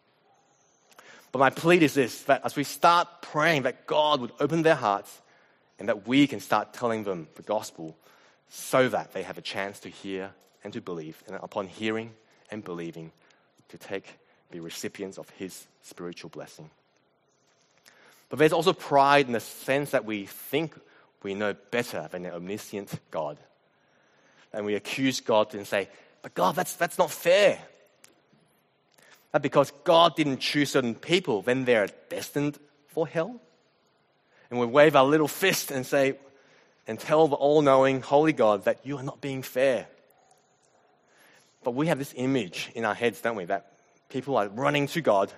But 1.33 1.38
my 1.38 1.49
plea 1.49 1.79
is 1.79 1.95
this 1.95 2.21
that 2.25 2.45
as 2.45 2.55
we 2.55 2.64
start 2.64 3.09
praying 3.23 3.62
that 3.62 3.87
God 3.87 4.21
would 4.21 4.33
open 4.40 4.61
their 4.61 4.75
hearts 4.75 5.23
and 5.79 5.88
that 5.88 6.07
we 6.07 6.27
can 6.27 6.38
start 6.38 6.75
telling 6.75 7.05
them 7.05 7.29
the 7.35 7.43
gospel 7.43 7.97
so 8.51 8.90
that 8.90 9.14
they 9.14 9.23
have 9.23 9.38
a 9.38 9.40
chance 9.40 9.81
to 9.81 9.88
hear 9.88 10.33
and 10.62 10.71
to 10.75 10.83
believe, 10.83 11.23
and 11.27 11.37
upon 11.37 11.66
hearing 11.66 12.12
and 12.51 12.62
believing, 12.62 13.11
to 13.71 13.79
take 13.79 14.19
the 14.51 14.61
recipients 14.61 15.16
of 15.16 15.31
His 15.31 15.66
spiritual 15.81 16.29
blessing. 16.29 16.69
But 18.29 18.38
there's 18.38 18.53
also 18.53 18.75
pride 18.75 19.29
in 19.29 19.33
the 19.33 19.40
sense 19.40 19.93
that 19.93 20.05
we 20.05 20.27
think 20.27 20.79
we 21.23 21.33
know 21.33 21.55
better 21.71 22.07
than 22.12 22.25
the 22.25 22.35
omniscient 22.35 22.93
God. 23.11 23.38
And 24.52 24.64
we 24.64 24.74
accuse 24.74 25.20
God 25.20 25.54
and 25.54 25.66
say, 25.66 25.88
But 26.22 26.34
God, 26.34 26.56
that's, 26.56 26.74
that's 26.74 26.98
not 26.98 27.10
fair. 27.10 27.58
That 29.32 29.42
because 29.42 29.72
God 29.84 30.16
didn't 30.16 30.38
choose 30.38 30.72
certain 30.72 30.94
people, 30.94 31.42
then 31.42 31.64
they're 31.64 31.88
destined 32.08 32.58
for 32.88 33.06
hell. 33.06 33.40
And 34.50 34.58
we 34.58 34.66
wave 34.66 34.96
our 34.96 35.04
little 35.04 35.28
fist 35.28 35.70
and 35.70 35.86
say, 35.86 36.16
and 36.86 36.98
tell 36.98 37.28
the 37.28 37.36
all 37.36 37.62
knowing, 37.62 38.00
holy 38.00 38.32
God 38.32 38.64
that 38.64 38.84
you 38.84 38.96
are 38.96 39.02
not 39.02 39.20
being 39.20 39.42
fair. 39.42 39.86
But 41.62 41.74
we 41.74 41.86
have 41.86 41.98
this 41.98 42.12
image 42.16 42.70
in 42.74 42.84
our 42.84 42.94
heads, 42.94 43.20
don't 43.20 43.36
we, 43.36 43.44
that 43.44 43.72
people 44.08 44.36
are 44.36 44.48
running 44.48 44.88
to 44.88 45.00
God 45.00 45.32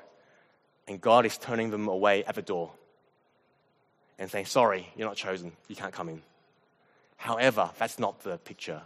and 0.88 0.98
God 1.00 1.26
is 1.26 1.36
turning 1.36 1.70
them 1.70 1.88
away 1.88 2.24
at 2.24 2.36
the 2.36 2.42
door 2.42 2.72
and 4.18 4.30
saying, 4.30 4.46
Sorry, 4.46 4.88
you're 4.96 5.06
not 5.06 5.16
chosen, 5.16 5.52
you 5.68 5.76
can't 5.76 5.92
come 5.92 6.08
in. 6.08 6.22
However, 7.16 7.70
that's 7.78 7.98
not 7.98 8.22
the 8.22 8.38
picture 8.38 8.80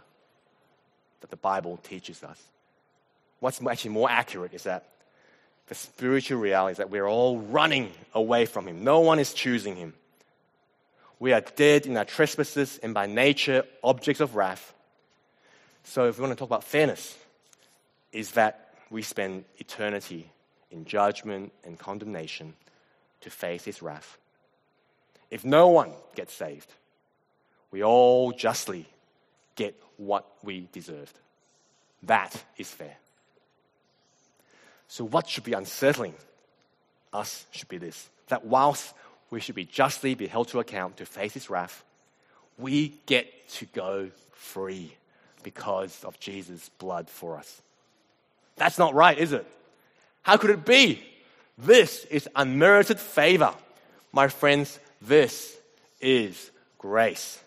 that 1.21 1.29
the 1.29 1.37
Bible 1.37 1.77
teaches 1.77 2.23
us. 2.23 2.41
What's 3.39 3.61
actually 3.65 3.91
more 3.91 4.09
accurate 4.09 4.53
is 4.53 4.63
that 4.63 4.89
the 5.67 5.75
spiritual 5.75 6.39
reality 6.39 6.73
is 6.73 6.77
that 6.77 6.89
we're 6.89 7.07
all 7.07 7.39
running 7.39 7.91
away 8.13 8.45
from 8.45 8.67
Him. 8.67 8.83
No 8.83 9.01
one 9.01 9.19
is 9.19 9.33
choosing 9.33 9.75
Him. 9.75 9.93
We 11.19 11.33
are 11.33 11.41
dead 11.41 11.85
in 11.85 11.97
our 11.97 12.05
trespasses 12.05 12.79
and 12.81 12.93
by 12.93 13.07
nature 13.07 13.63
objects 13.83 14.21
of 14.21 14.35
wrath. 14.35 14.73
So, 15.83 16.07
if 16.07 16.17
we 16.17 16.21
want 16.21 16.33
to 16.33 16.39
talk 16.39 16.49
about 16.49 16.63
fairness, 16.63 17.15
is 18.11 18.31
that 18.31 18.73
we 18.89 19.01
spend 19.01 19.45
eternity 19.57 20.29
in 20.71 20.85
judgment 20.85 21.51
and 21.63 21.77
condemnation 21.77 22.53
to 23.21 23.29
face 23.29 23.63
His 23.65 23.81
wrath. 23.81 24.17
If 25.29 25.43
no 25.43 25.67
one 25.69 25.91
gets 26.15 26.33
saved, 26.33 26.71
we 27.71 27.83
all 27.83 28.31
justly 28.31 28.87
get 29.57 29.75
what 29.97 30.25
we 30.43 30.69
deserved. 30.71 31.19
That 32.03 32.41
is 32.57 32.69
fair. 32.69 32.95
So, 34.87 35.03
what 35.03 35.27
should 35.27 35.43
be 35.43 35.53
unsettling 35.53 36.13
us 37.11 37.45
should 37.51 37.67
be 37.67 37.77
this 37.77 38.09
that 38.29 38.45
whilst 38.45 38.93
we 39.29 39.39
should 39.39 39.55
be 39.55 39.65
justly 39.65 40.15
be 40.15 40.27
held 40.27 40.47
to 40.49 40.59
account 40.59 40.97
to 40.97 41.05
face 41.05 41.33
his 41.33 41.49
wrath, 41.49 41.83
we 42.57 42.93
get 43.05 43.27
to 43.49 43.65
go 43.65 44.09
free 44.31 44.93
because 45.43 46.03
of 46.03 46.19
Jesus' 46.19 46.69
blood 46.77 47.09
for 47.09 47.37
us. 47.37 47.61
That's 48.55 48.77
not 48.77 48.93
right, 48.93 49.17
is 49.17 49.33
it? 49.33 49.45
How 50.23 50.37
could 50.37 50.49
it 50.49 50.65
be? 50.65 51.03
This 51.57 52.05
is 52.05 52.27
unmerited 52.35 52.99
favor. 52.99 53.53
My 54.11 54.27
friends, 54.27 54.79
this 55.01 55.55
is 56.01 56.51
grace. 56.77 57.39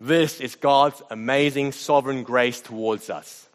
This 0.00 0.40
is 0.40 0.54
God's 0.54 1.02
amazing 1.10 1.72
sovereign 1.72 2.22
grace 2.22 2.60
towards 2.60 3.10
us. 3.10 3.48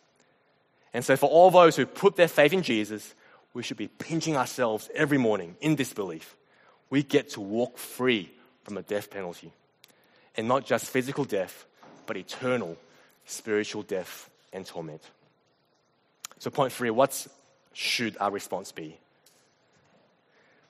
And 0.93 1.03
so, 1.03 1.15
for 1.15 1.29
all 1.29 1.49
those 1.49 1.75
who 1.75 1.85
put 1.85 2.15
their 2.15 2.27
faith 2.27 2.53
in 2.53 2.63
Jesus, 2.63 3.15
we 3.53 3.63
should 3.63 3.77
be 3.77 3.87
pinching 3.87 4.35
ourselves 4.35 4.89
every 4.93 5.17
morning 5.17 5.55
in 5.61 5.75
disbelief. 5.75 6.35
We 6.89 7.01
get 7.01 7.29
to 7.31 7.41
walk 7.41 7.77
free 7.77 8.31
from 8.63 8.77
a 8.77 8.83
death 8.83 9.09
penalty. 9.09 9.51
And 10.35 10.47
not 10.47 10.65
just 10.65 10.89
physical 10.89 11.25
death, 11.25 11.65
but 12.05 12.17
eternal 12.17 12.77
spiritual 13.25 13.83
death 13.83 14.29
and 14.51 14.65
torment. 14.65 15.01
So, 16.39 16.49
point 16.49 16.73
three 16.73 16.89
what 16.89 17.27
should 17.73 18.17
our 18.19 18.31
response 18.31 18.71
be? 18.71 18.97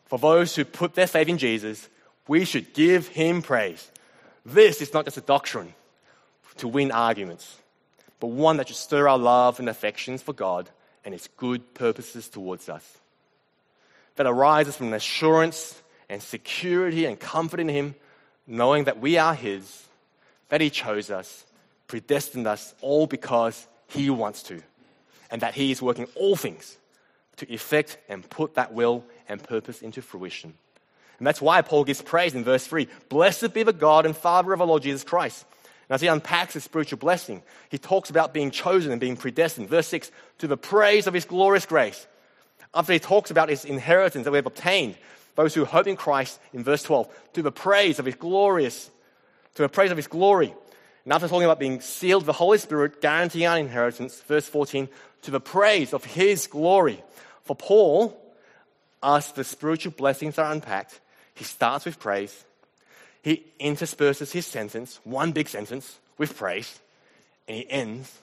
For 0.05 0.19
those 0.19 0.55
who 0.55 0.65
put 0.65 0.93
their 0.93 1.07
faith 1.07 1.27
in 1.27 1.38
Jesus, 1.38 1.89
we 2.27 2.45
should 2.45 2.73
give 2.73 3.07
him 3.07 3.41
praise. 3.41 3.89
This 4.45 4.82
is 4.82 4.93
not 4.93 5.06
just 5.06 5.17
a 5.17 5.21
doctrine 5.21 5.73
to 6.58 6.68
win 6.68 6.91
arguments, 6.91 7.57
but 8.20 8.28
one 8.28 8.57
that 8.57 8.68
should 8.68 8.78
stir 8.78 9.07
our 9.07 9.18
love 9.18 9.59
and 9.59 9.70
affections 9.70 10.22
for 10.22 10.34
God 10.34 10.70
and 11.05 11.13
his 11.13 11.30
good 11.38 11.74
purposes 11.74 12.28
towards 12.28 12.70
us. 12.70 12.97
That 14.15 14.28
arises 14.28 14.76
from 14.76 14.88
an 14.88 14.93
assurance 14.93 15.82
and 16.09 16.22
security 16.22 17.05
and 17.05 17.20
comfort 17.20 17.59
in 17.59 17.70
him, 17.70 17.95
knowing 18.45 18.84
that 18.84 18.99
we 18.99 19.18
are 19.18 19.34
his, 19.34 19.88
that 20.49 20.61
he 20.61 20.70
chose 20.70 21.09
us, 21.09 21.45
predestined 21.88 22.45
us, 22.45 22.76
all 22.82 23.07
because 23.07 23.68
he 23.88 24.09
wants 24.09 24.43
to, 24.43 24.61
and 25.32 25.41
that 25.41 25.55
he 25.55 25.72
is 25.72 25.82
working 25.82 26.07
all 26.15 26.36
things 26.36 26.78
to 27.38 27.51
effect 27.51 27.97
and 28.07 28.30
put 28.30 28.55
that 28.55 28.74
will 28.74 29.03
and 29.28 29.41
purpose 29.43 29.82
into 29.82 30.01
fruition. 30.01 30.53
And 31.18 31.28
that's 31.28 31.41
why 31.41 31.61
Paul 31.61 31.84
gives 31.84 32.01
praise 32.01 32.36
in 32.36 32.43
verse 32.43 32.66
3 32.66 32.88
Blessed 33.09 33.53
be 33.53 33.64
the 33.64 33.74
God 33.74 34.05
and 34.05 34.16
Father 34.16 34.53
of 34.53 34.61
our 34.61 34.68
Lord 34.68 34.84
Jesus 34.84 35.03
Christ. 35.03 35.45
And 35.89 35.95
as 35.95 36.01
he 36.01 36.07
unpacks 36.07 36.53
the 36.53 36.61
spiritual 36.61 36.97
blessing, 36.97 37.43
he 37.70 37.78
talks 37.78 38.09
about 38.09 38.34
being 38.34 38.51
chosen 38.51 38.91
and 38.91 39.01
being 39.01 39.18
predestined. 39.18 39.70
Verse 39.70 39.88
6 39.88 40.11
To 40.39 40.47
the 40.47 40.57
praise 40.57 41.07
of 41.07 41.14
his 41.14 41.26
glorious 41.26 41.66
grace. 41.66 42.07
After 42.74 42.93
he 42.93 42.99
talks 42.99 43.32
about 43.32 43.49
his 43.49 43.66
inheritance 43.66 44.24
that 44.24 44.32
we 44.32 44.38
have 44.38 44.47
obtained, 44.47 44.95
those 45.36 45.53
who 45.53 45.66
hope 45.66 45.88
in 45.88 45.95
Christ, 45.95 46.39
in 46.53 46.64
verse 46.64 46.84
12, 46.84 47.07
to 47.34 47.41
the 47.41 47.51
praise 47.51 47.99
of 47.99 48.05
his 48.05 48.16
glorious, 48.16 48.89
to 49.55 49.61
the 49.61 49.70
praise 49.70 49.91
of 49.91 49.97
his 49.97 50.07
glory. 50.07 50.53
And 51.03 51.14
after 51.14 51.28
talking 51.28 51.45
about 51.45 51.59
being 51.59 51.82
sealed 51.82 52.26
the 52.26 52.34
Holy 52.34 52.57
Spirit, 52.57 53.01
guaranteeing 53.01 53.47
our 53.47 53.57
inheritance, 53.57 54.22
verse 54.22 54.47
14, 54.47 54.88
to 55.24 55.32
the 55.32 55.39
praise 55.39 55.93
of 55.93 56.05
his 56.05 56.47
glory. 56.47 57.03
For 57.43 57.55
Paul, 57.55 58.20
as 59.01 59.32
the 59.34 59.43
spiritual 59.43 59.91
blessings 59.91 60.38
are 60.38 60.51
unpacked, 60.51 60.99
he 61.34 61.43
starts 61.43 61.86
with 61.86 61.99
praise. 61.99 62.45
He 63.21 63.45
intersperses 63.59 64.31
his 64.31 64.45
sentence, 64.45 64.99
one 65.03 65.31
big 65.31 65.47
sentence, 65.47 65.99
with 66.17 66.38
praise, 66.38 66.79
and 67.47 67.57
he 67.57 67.69
ends 67.69 68.17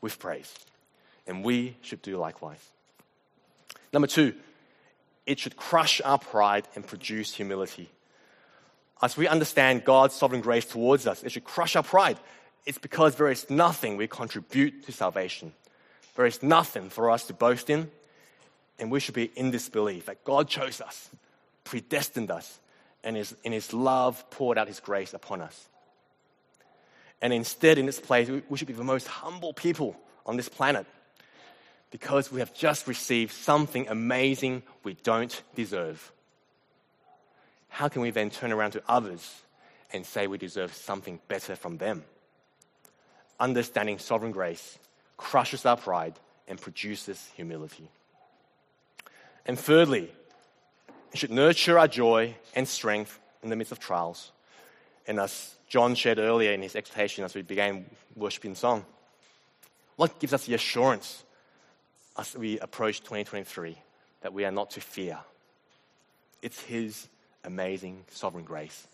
with 0.00 0.18
praise. 0.18 0.52
And 1.26 1.44
we 1.44 1.76
should 1.82 2.02
do 2.02 2.16
likewise. 2.16 2.58
Number 3.92 4.08
two, 4.08 4.34
it 5.26 5.38
should 5.38 5.56
crush 5.56 6.00
our 6.04 6.18
pride 6.18 6.68
and 6.74 6.86
produce 6.86 7.34
humility. 7.34 7.88
As 9.00 9.16
we 9.16 9.28
understand 9.28 9.84
God's 9.84 10.14
sovereign 10.14 10.40
grace 10.40 10.64
towards 10.64 11.06
us, 11.06 11.22
it 11.22 11.32
should 11.32 11.44
crush 11.44 11.76
our 11.76 11.82
pride. 11.82 12.18
It's 12.66 12.78
because 12.78 13.16
there 13.16 13.30
is 13.30 13.48
nothing 13.50 13.96
we 13.96 14.06
contribute 14.06 14.84
to 14.86 14.92
salvation. 14.92 15.52
There 16.16 16.26
is 16.26 16.42
nothing 16.42 16.90
for 16.90 17.10
us 17.10 17.26
to 17.26 17.34
boast 17.34 17.70
in, 17.70 17.90
and 18.78 18.90
we 18.90 19.00
should 19.00 19.14
be 19.14 19.30
in 19.36 19.50
disbelief 19.50 20.06
that 20.06 20.24
God 20.24 20.48
chose 20.48 20.80
us, 20.80 21.10
predestined 21.64 22.30
us, 22.30 22.60
and 23.02 23.16
is, 23.16 23.34
in 23.42 23.52
His 23.52 23.72
love 23.72 24.30
poured 24.30 24.58
out 24.58 24.68
His 24.68 24.80
grace 24.80 25.14
upon 25.14 25.40
us. 25.40 25.68
And 27.20 27.32
instead, 27.32 27.78
in 27.78 27.86
this 27.86 28.00
place, 28.00 28.28
we 28.48 28.58
should 28.58 28.68
be 28.68 28.74
the 28.74 28.84
most 28.84 29.06
humble 29.06 29.52
people 29.52 29.96
on 30.26 30.36
this 30.36 30.48
planet 30.48 30.86
because 31.90 32.32
we 32.32 32.40
have 32.40 32.52
just 32.52 32.88
received 32.88 33.32
something 33.32 33.88
amazing 33.88 34.62
we 34.82 34.94
don't 34.94 35.42
deserve. 35.54 36.12
How 37.68 37.88
can 37.88 38.02
we 38.02 38.10
then 38.10 38.30
turn 38.30 38.52
around 38.52 38.72
to 38.72 38.82
others 38.88 39.42
and 39.92 40.04
say 40.04 40.26
we 40.26 40.36
deserve 40.36 40.74
something 40.74 41.20
better 41.28 41.56
from 41.56 41.78
them? 41.78 42.04
Understanding 43.38 43.98
sovereign 43.98 44.32
grace 44.32 44.78
crushes 45.16 45.64
our 45.64 45.76
pride 45.76 46.14
and 46.48 46.60
produces 46.60 47.30
humility. 47.36 47.88
And 49.46 49.58
thirdly, 49.58 50.10
should 51.16 51.30
nurture 51.30 51.78
our 51.78 51.88
joy 51.88 52.34
and 52.54 52.66
strength 52.66 53.18
in 53.42 53.50
the 53.50 53.56
midst 53.56 53.72
of 53.72 53.78
trials. 53.78 54.32
And 55.06 55.20
as 55.20 55.54
John 55.68 55.94
shared 55.94 56.18
earlier 56.18 56.52
in 56.52 56.62
his 56.62 56.76
exhortation 56.76 57.24
as 57.24 57.34
we 57.34 57.42
began 57.42 57.84
worshiping 58.16 58.54
song, 58.54 58.84
what 59.96 60.18
gives 60.18 60.32
us 60.32 60.46
the 60.46 60.54
assurance 60.54 61.24
as 62.18 62.34
we 62.36 62.58
approach 62.58 63.00
2023 63.00 63.76
that 64.22 64.32
we 64.32 64.44
are 64.44 64.50
not 64.50 64.70
to 64.70 64.80
fear? 64.80 65.18
It's 66.42 66.60
His 66.60 67.08
amazing 67.44 68.04
sovereign 68.10 68.44
grace 68.44 68.86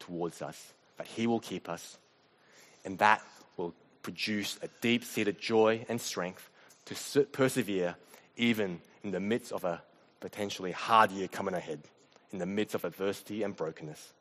towards 0.00 0.42
us, 0.42 0.72
that 0.96 1.06
He 1.06 1.26
will 1.26 1.40
keep 1.40 1.68
us, 1.68 1.98
and 2.84 2.98
that 2.98 3.22
will 3.56 3.74
produce 4.02 4.58
a 4.62 4.68
deep 4.80 5.04
seated 5.04 5.40
joy 5.40 5.84
and 5.88 6.00
strength 6.00 6.50
to 6.86 7.24
persevere 7.26 7.94
even 8.36 8.80
in 9.04 9.12
the 9.12 9.20
midst 9.20 9.52
of 9.52 9.64
a 9.64 9.82
potentially 10.20 10.72
hard 10.72 11.10
year 11.10 11.28
coming 11.28 11.54
ahead, 11.54 11.80
in 12.32 12.38
the 12.38 12.46
midst 12.46 12.74
of 12.74 12.84
adversity 12.84 13.42
and 13.42 13.56
brokenness. 13.56 14.12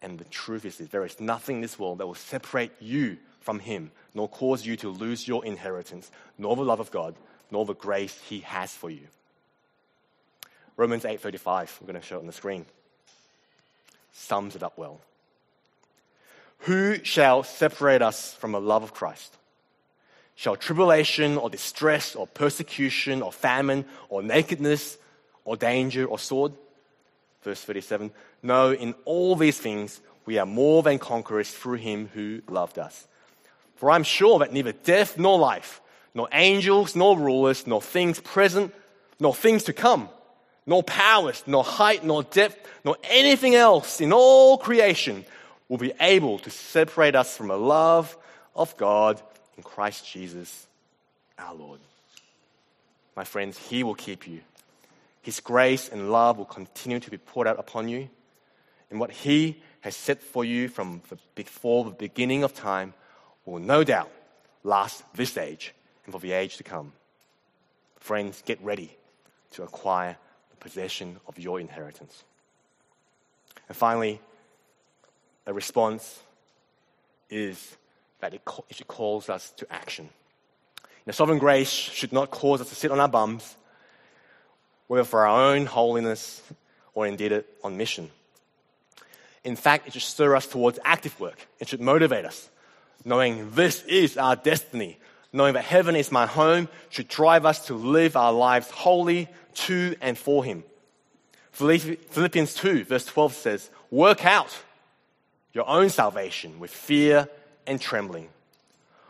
And 0.00 0.18
the 0.18 0.24
truth 0.24 0.64
is, 0.64 0.76
there 0.76 1.04
is 1.04 1.20
nothing 1.20 1.56
in 1.56 1.62
this 1.62 1.78
world 1.78 1.98
that 1.98 2.06
will 2.06 2.14
separate 2.14 2.72
you 2.80 3.18
from 3.40 3.58
Him, 3.58 3.90
nor 4.14 4.28
cause 4.28 4.66
you 4.66 4.76
to 4.76 4.88
lose 4.88 5.26
your 5.26 5.44
inheritance, 5.44 6.10
nor 6.38 6.56
the 6.56 6.64
love 6.64 6.80
of 6.80 6.90
God, 6.90 7.14
nor 7.50 7.64
the 7.64 7.74
grace 7.74 8.18
He 8.28 8.40
has 8.40 8.72
for 8.72 8.90
you. 8.90 9.06
Romans 10.76 11.04
8:35, 11.04 11.80
we're 11.80 11.86
going 11.86 12.00
to 12.00 12.06
show 12.06 12.16
it 12.16 12.20
on 12.20 12.26
the 12.26 12.32
screen, 12.32 12.66
sums 14.12 14.56
it 14.56 14.62
up 14.62 14.78
well. 14.78 15.00
Who 16.60 17.02
shall 17.04 17.42
separate 17.42 18.02
us 18.02 18.34
from 18.34 18.52
the 18.52 18.60
love 18.60 18.82
of 18.82 18.94
Christ? 18.94 19.36
Shall 20.42 20.56
tribulation 20.56 21.38
or 21.38 21.48
distress 21.50 22.16
or 22.16 22.26
persecution 22.26 23.22
or 23.22 23.30
famine 23.30 23.84
or 24.08 24.24
nakedness 24.24 24.98
or 25.44 25.56
danger 25.56 26.04
or 26.04 26.18
sword? 26.18 26.52
Verse 27.42 27.62
37 27.62 28.10
No, 28.42 28.72
in 28.72 28.96
all 29.04 29.36
these 29.36 29.56
things 29.56 30.00
we 30.26 30.38
are 30.38 30.44
more 30.44 30.82
than 30.82 30.98
conquerors 30.98 31.48
through 31.48 31.76
him 31.76 32.10
who 32.12 32.42
loved 32.48 32.80
us. 32.80 33.06
For 33.76 33.92
I'm 33.92 34.02
sure 34.02 34.40
that 34.40 34.52
neither 34.52 34.72
death 34.72 35.16
nor 35.16 35.38
life, 35.38 35.80
nor 36.12 36.28
angels 36.32 36.96
nor 36.96 37.16
rulers, 37.16 37.64
nor 37.64 37.80
things 37.80 38.18
present, 38.18 38.74
nor 39.20 39.36
things 39.36 39.62
to 39.62 39.72
come, 39.72 40.08
nor 40.66 40.82
powers, 40.82 41.44
nor 41.46 41.62
height, 41.62 42.02
nor 42.02 42.24
depth, 42.24 42.68
nor 42.84 42.96
anything 43.04 43.54
else 43.54 44.00
in 44.00 44.12
all 44.12 44.58
creation 44.58 45.24
will 45.68 45.78
be 45.78 45.92
able 46.00 46.40
to 46.40 46.50
separate 46.50 47.14
us 47.14 47.36
from 47.36 47.46
the 47.46 47.56
love 47.56 48.16
of 48.56 48.76
God 48.76 49.22
in 49.56 49.62
Christ 49.62 50.10
Jesus 50.10 50.66
our 51.38 51.54
Lord. 51.54 51.80
My 53.16 53.24
friends, 53.24 53.58
He 53.58 53.82
will 53.82 53.94
keep 53.94 54.26
you. 54.26 54.40
His 55.22 55.40
grace 55.40 55.88
and 55.88 56.10
love 56.10 56.38
will 56.38 56.44
continue 56.44 57.00
to 57.00 57.10
be 57.10 57.18
poured 57.18 57.46
out 57.46 57.58
upon 57.58 57.88
you. 57.88 58.08
And 58.90 58.98
what 58.98 59.10
He 59.10 59.62
has 59.82 59.96
set 59.96 60.22
for 60.22 60.44
you 60.44 60.68
from 60.68 61.02
before 61.34 61.84
the 61.84 61.90
beginning 61.90 62.44
of 62.44 62.54
time 62.54 62.94
will 63.44 63.58
no 63.58 63.84
doubt 63.84 64.10
last 64.64 65.02
this 65.14 65.36
age 65.36 65.74
and 66.04 66.12
for 66.12 66.20
the 66.20 66.32
age 66.32 66.56
to 66.56 66.62
come. 66.62 66.92
Friends, 67.98 68.42
get 68.44 68.62
ready 68.62 68.96
to 69.52 69.62
acquire 69.62 70.16
the 70.50 70.56
possession 70.56 71.18
of 71.26 71.38
your 71.38 71.60
inheritance. 71.60 72.24
And 73.68 73.76
finally, 73.76 74.20
a 75.46 75.52
response 75.52 76.22
is 77.30 77.76
that 78.22 78.32
it, 78.34 78.42
it 78.70 78.86
calls 78.86 79.28
us 79.28 79.50
to 79.56 79.70
action. 79.70 80.08
Now, 81.04 81.12
sovereign 81.12 81.40
grace 81.40 81.68
should 81.68 82.12
not 82.12 82.30
cause 82.30 82.60
us 82.60 82.68
to 82.68 82.74
sit 82.76 82.92
on 82.92 83.00
our 83.00 83.08
bums, 83.08 83.56
whether 84.86 85.04
for 85.04 85.26
our 85.26 85.52
own 85.52 85.66
holiness 85.66 86.40
or 86.94 87.06
indeed 87.06 87.44
on 87.64 87.76
mission. 87.76 88.10
In 89.42 89.56
fact, 89.56 89.88
it 89.88 89.94
should 89.94 90.02
stir 90.02 90.36
us 90.36 90.46
towards 90.46 90.78
active 90.84 91.18
work. 91.18 91.48
It 91.58 91.68
should 91.68 91.80
motivate 91.80 92.24
us, 92.24 92.48
knowing 93.04 93.50
this 93.50 93.82
is 93.84 94.16
our 94.16 94.36
destiny, 94.36 94.98
knowing 95.32 95.54
that 95.54 95.64
heaven 95.64 95.96
is 95.96 96.12
my 96.12 96.26
home, 96.26 96.68
should 96.90 97.08
drive 97.08 97.44
us 97.44 97.66
to 97.66 97.74
live 97.74 98.16
our 98.16 98.32
lives 98.32 98.70
wholly 98.70 99.28
to 99.54 99.96
and 100.00 100.16
for 100.16 100.44
Him. 100.44 100.62
Philippians 101.50 102.54
2, 102.54 102.84
verse 102.84 103.04
12 103.04 103.34
says, 103.34 103.70
Work 103.90 104.24
out 104.24 104.56
your 105.52 105.68
own 105.68 105.90
salvation 105.90 106.60
with 106.60 106.70
fear 106.70 107.28
and 107.66 107.80
trembling. 107.80 108.28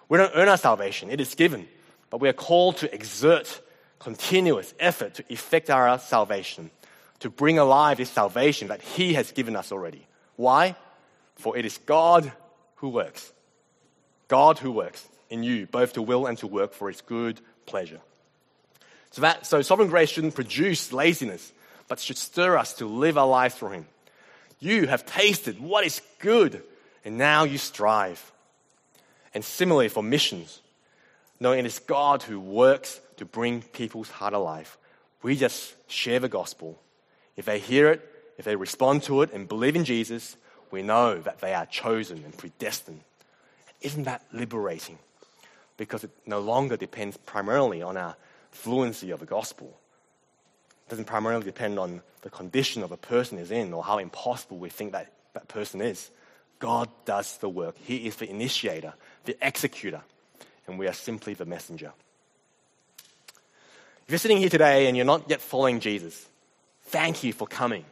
We 0.09 0.19
don't 0.19 0.33
earn 0.35 0.49
our 0.49 0.57
salvation, 0.57 1.11
it 1.11 1.21
is 1.21 1.35
given, 1.35 1.69
but 2.11 2.21
we 2.21 2.29
are 2.29 2.35
called 2.35 2.79
to 2.79 2.95
exert 2.95 3.61
continuous 4.03 4.75
effort 4.81 5.15
to 5.15 5.25
effect 5.33 5.71
our 5.71 5.99
salvation, 5.99 6.71
to 7.21 7.31
bring 7.31 7.59
alive 7.59 7.99
this 7.99 8.11
salvation 8.11 8.69
that 8.69 8.83
He 8.83 9.15
has 9.15 9.31
given 9.33 9.55
us 9.55 9.71
already. 9.71 10.07
Why? 10.37 10.75
For 11.37 11.57
it 11.57 11.65
is 11.65 11.79
God 11.79 12.33
who 12.77 12.89
works. 12.89 13.33
God 14.27 14.59
who 14.59 14.73
works 14.73 15.07
in 15.31 15.45
you, 15.45 15.67
both 15.67 15.93
to 15.93 16.03
will 16.03 16.27
and 16.27 16.37
to 16.39 16.47
work 16.47 16.73
for 16.73 16.89
His 16.89 17.01
good 17.01 17.41
pleasure. 17.65 18.01
So, 19.13 19.21
that, 19.21 19.47
so 19.47 19.63
sovereign 19.63 19.89
grace 19.89 20.11
shouldn't 20.11 20.35
produce 20.35 20.93
laziness, 20.93 21.53
but 21.87 22.01
should 22.01 22.19
stir 22.19 22.57
us 22.57 22.75
to 22.75 22.87
live 22.87 23.17
our 23.17 23.27
lives 23.27 23.55
for 23.55 23.71
Him. 23.71 23.87
You 24.59 24.89
have 24.89 25.07
tasted 25.07 25.61
what 25.61 25.85
is 25.85 26.01
good, 26.19 26.63
and 27.05 27.19
now 27.19 27.45
you 27.45 27.59
strive. 27.59 28.32
And 29.35 29.45
similarly 29.45 29.89
for 29.89 30.03
missions, 30.03 30.61
knowing 31.41 31.61
it 31.61 31.67
is 31.67 31.79
God 31.79 32.23
who 32.23 32.39
works 32.39 33.01
to 33.17 33.25
bring 33.25 33.63
people's 33.63 34.11
heart 34.11 34.35
alive, 34.35 34.77
we 35.23 35.37
just 35.37 35.75
share 35.89 36.21
the 36.21 36.29
gospel. 36.29 36.81
If 37.37 37.45
they 37.47 37.59
hear 37.59 37.91
it, 37.91 38.09
if 38.39 38.45
they 38.45 38.57
respond 38.57 39.05
to 39.05 39.23
it 39.23 39.33
and 39.33 39.49
believe 39.49 39.77
in 39.77 39.85
Jesus, 39.85 40.37
we 40.71 40.83
know 40.83 41.19
that 41.21 41.41
they 41.41 41.55
are 41.55 41.67
chosen 41.67 42.25
and 42.25 42.37
predestined. 42.37 43.01
Isn't 43.81 44.05
that 44.05 44.25
liberating? 44.33 44.99
Because 45.77 46.05
it 46.05 46.11
no 46.27 46.41
longer 46.41 46.77
depends 46.77 47.17
primarily 47.17 47.83
on 47.83 47.97
our 47.97 48.17
fluency 48.51 49.11
of 49.11 49.21
the 49.21 49.27
gospel. 49.27 49.79
It 50.87 50.91
doesn't 50.91 51.07
primarily 51.07 51.45
depend 51.45 51.79
on 51.79 52.03
the 52.23 52.31
condition 52.31 52.83
of 52.83 52.93
a 52.93 52.97
person 52.97 53.39
is 53.39 53.51
in 53.51 53.73
or 53.73 53.83
how 53.83 53.99
impossible 53.99 54.59
we 54.59 54.69
think 54.69 54.93
that 54.93 55.13
that 55.35 55.49
person 55.49 55.81
is. 55.81 56.11
God 56.59 56.89
does 57.05 57.39
the 57.39 57.49
work. 57.49 57.77
He 57.77 58.07
is 58.07 58.17
the 58.17 58.31
initiator, 58.31 58.95
the 59.25 59.37
executor, 59.41 60.03
and 60.67 60.79
we 60.79 60.87
are 60.87 60.93
simply 60.93 61.35
the 61.35 61.45
messenger. 61.45 61.93
If 64.05 64.11
you're 64.11 64.19
sitting 64.19 64.39
here 64.39 64.49
today 64.49 64.87
and 64.87 64.97
you're 64.97 65.07
not 65.07 65.29
yet 65.31 65.41
following 65.41 65.81
Jesus, 65.81 66.27
thank 66.85 67.23
you 67.23 67.33
for 67.33 67.47
coming. 67.47 67.85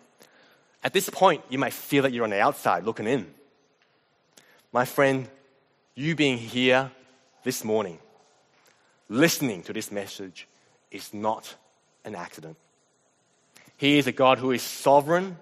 At 0.83 0.93
this 0.93 1.09
point, 1.09 1.43
you 1.49 1.59
might 1.59 1.73
feel 1.73 2.03
that 2.03 2.13
you're 2.13 2.25
on 2.25 2.31
the 2.31 2.41
outside 2.41 2.85
looking 2.85 3.07
in. 3.07 3.27
My 4.73 4.85
friend, 4.85 5.29
you 5.95 6.15
being 6.15 6.39
here 6.39 6.91
this 7.45 7.65
morning, 7.65 7.99
listening 9.09 9.63
to 9.65 9.73
this 9.73 9.91
message, 9.91 10.47
is 10.91 11.13
not 11.13 11.55
an 12.05 12.15
accident. 12.15 12.57
He 13.77 13.99
is 13.99 14.07
a 14.07 14.13
God 14.13 14.39
who 14.39 14.51
is 14.51 14.63
sovereign 14.63 15.37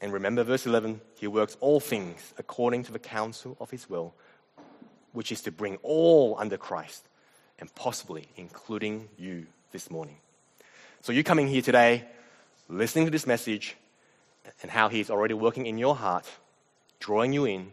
and 0.00 0.12
remember 0.12 0.42
verse 0.44 0.66
11, 0.66 1.00
he 1.18 1.26
works 1.26 1.56
all 1.60 1.78
things 1.78 2.32
according 2.38 2.84
to 2.84 2.92
the 2.92 2.98
counsel 2.98 3.56
of 3.60 3.70
his 3.70 3.88
will, 3.90 4.14
which 5.12 5.32
is 5.32 5.40
to 5.42 5.50
bring 5.50 5.76
all 5.82 6.36
under 6.38 6.56
Christ, 6.56 7.06
and 7.58 7.72
possibly 7.74 8.28
including 8.36 9.08
you 9.18 9.46
this 9.72 9.90
morning. 9.90 10.16
So, 11.02 11.12
you 11.12 11.24
coming 11.24 11.48
here 11.48 11.62
today, 11.62 12.04
listening 12.68 13.06
to 13.06 13.10
this 13.10 13.26
message, 13.26 13.76
and 14.62 14.70
how 14.70 14.88
He's 14.88 15.10
already 15.10 15.34
working 15.34 15.66
in 15.66 15.78
your 15.78 15.96
heart, 15.96 16.26
drawing 16.98 17.32
you 17.32 17.44
in, 17.44 17.72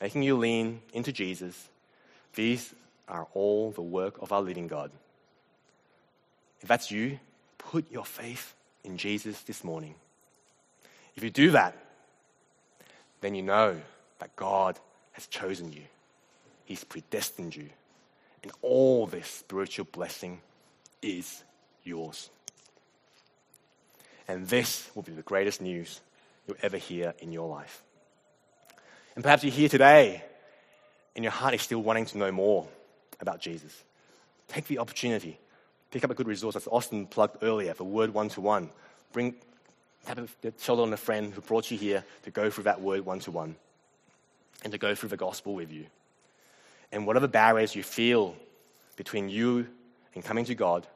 making 0.00 0.22
you 0.22 0.36
lean 0.36 0.80
into 0.92 1.12
Jesus, 1.12 1.68
these 2.34 2.74
are 3.08 3.26
all 3.34 3.70
the 3.70 3.82
work 3.82 4.20
of 4.20 4.32
our 4.32 4.42
living 4.42 4.66
God. 4.66 4.90
If 6.60 6.68
that's 6.68 6.90
you, 6.90 7.18
put 7.58 7.90
your 7.90 8.04
faith 8.04 8.54
in 8.82 8.96
Jesus 8.96 9.40
this 9.42 9.62
morning. 9.62 9.94
If 11.16 11.22
you 11.22 11.30
do 11.30 11.50
that, 11.52 11.76
then 13.20 13.34
you 13.34 13.42
know 13.42 13.80
that 14.18 14.34
God 14.36 14.78
has 15.12 15.26
chosen 15.26 15.72
you, 15.72 15.82
He's 16.64 16.84
predestined 16.84 17.54
you, 17.54 17.68
and 18.42 18.52
all 18.62 19.06
this 19.06 19.28
spiritual 19.28 19.86
blessing 19.90 20.40
is 21.02 21.44
yours. 21.82 22.30
And 24.26 24.48
this 24.48 24.90
will 24.94 25.02
be 25.02 25.12
the 25.12 25.22
greatest 25.22 25.60
news 25.60 26.00
you'll 26.46 26.56
ever 26.62 26.78
hear 26.78 27.14
in 27.18 27.32
your 27.32 27.48
life. 27.48 27.82
And 29.14 29.22
perhaps 29.22 29.44
you're 29.44 29.52
here 29.52 29.68
today 29.68 30.22
and 31.14 31.24
your 31.24 31.32
heart 31.32 31.54
is 31.54 31.62
still 31.62 31.82
wanting 31.82 32.06
to 32.06 32.18
know 32.18 32.32
more 32.32 32.66
about 33.20 33.40
Jesus. 33.40 33.84
Take 34.48 34.66
the 34.66 34.78
opportunity. 34.78 35.38
Pick 35.90 36.04
up 36.04 36.10
a 36.10 36.14
good 36.14 36.26
resource, 36.26 36.56
as 36.56 36.66
Austin 36.66 37.06
plugged 37.06 37.42
earlier, 37.42 37.74
for 37.74 37.84
Word 37.84 38.12
One 38.12 38.28
to 38.30 38.40
One. 38.40 38.70
Bring, 39.12 39.34
have 40.06 40.18
a, 40.18 40.50
tell 40.50 40.80
on 40.80 40.92
a 40.92 40.96
friend 40.96 41.32
who 41.32 41.40
brought 41.40 41.70
you 41.70 41.78
here 41.78 42.04
to 42.24 42.30
go 42.30 42.50
through 42.50 42.64
that 42.64 42.80
Word 42.80 43.06
One 43.06 43.20
to 43.20 43.30
One 43.30 43.54
and 44.64 44.72
to 44.72 44.78
go 44.78 44.94
through 44.94 45.10
the 45.10 45.16
gospel 45.16 45.54
with 45.54 45.70
you. 45.70 45.86
And 46.94 47.08
whatever 47.08 47.26
barriers 47.26 47.74
you 47.74 47.82
feel 47.82 48.36
between 48.94 49.28
you 49.28 49.66
and 50.14 50.24
coming 50.24 50.44
to 50.44 50.54
God, 50.54 50.86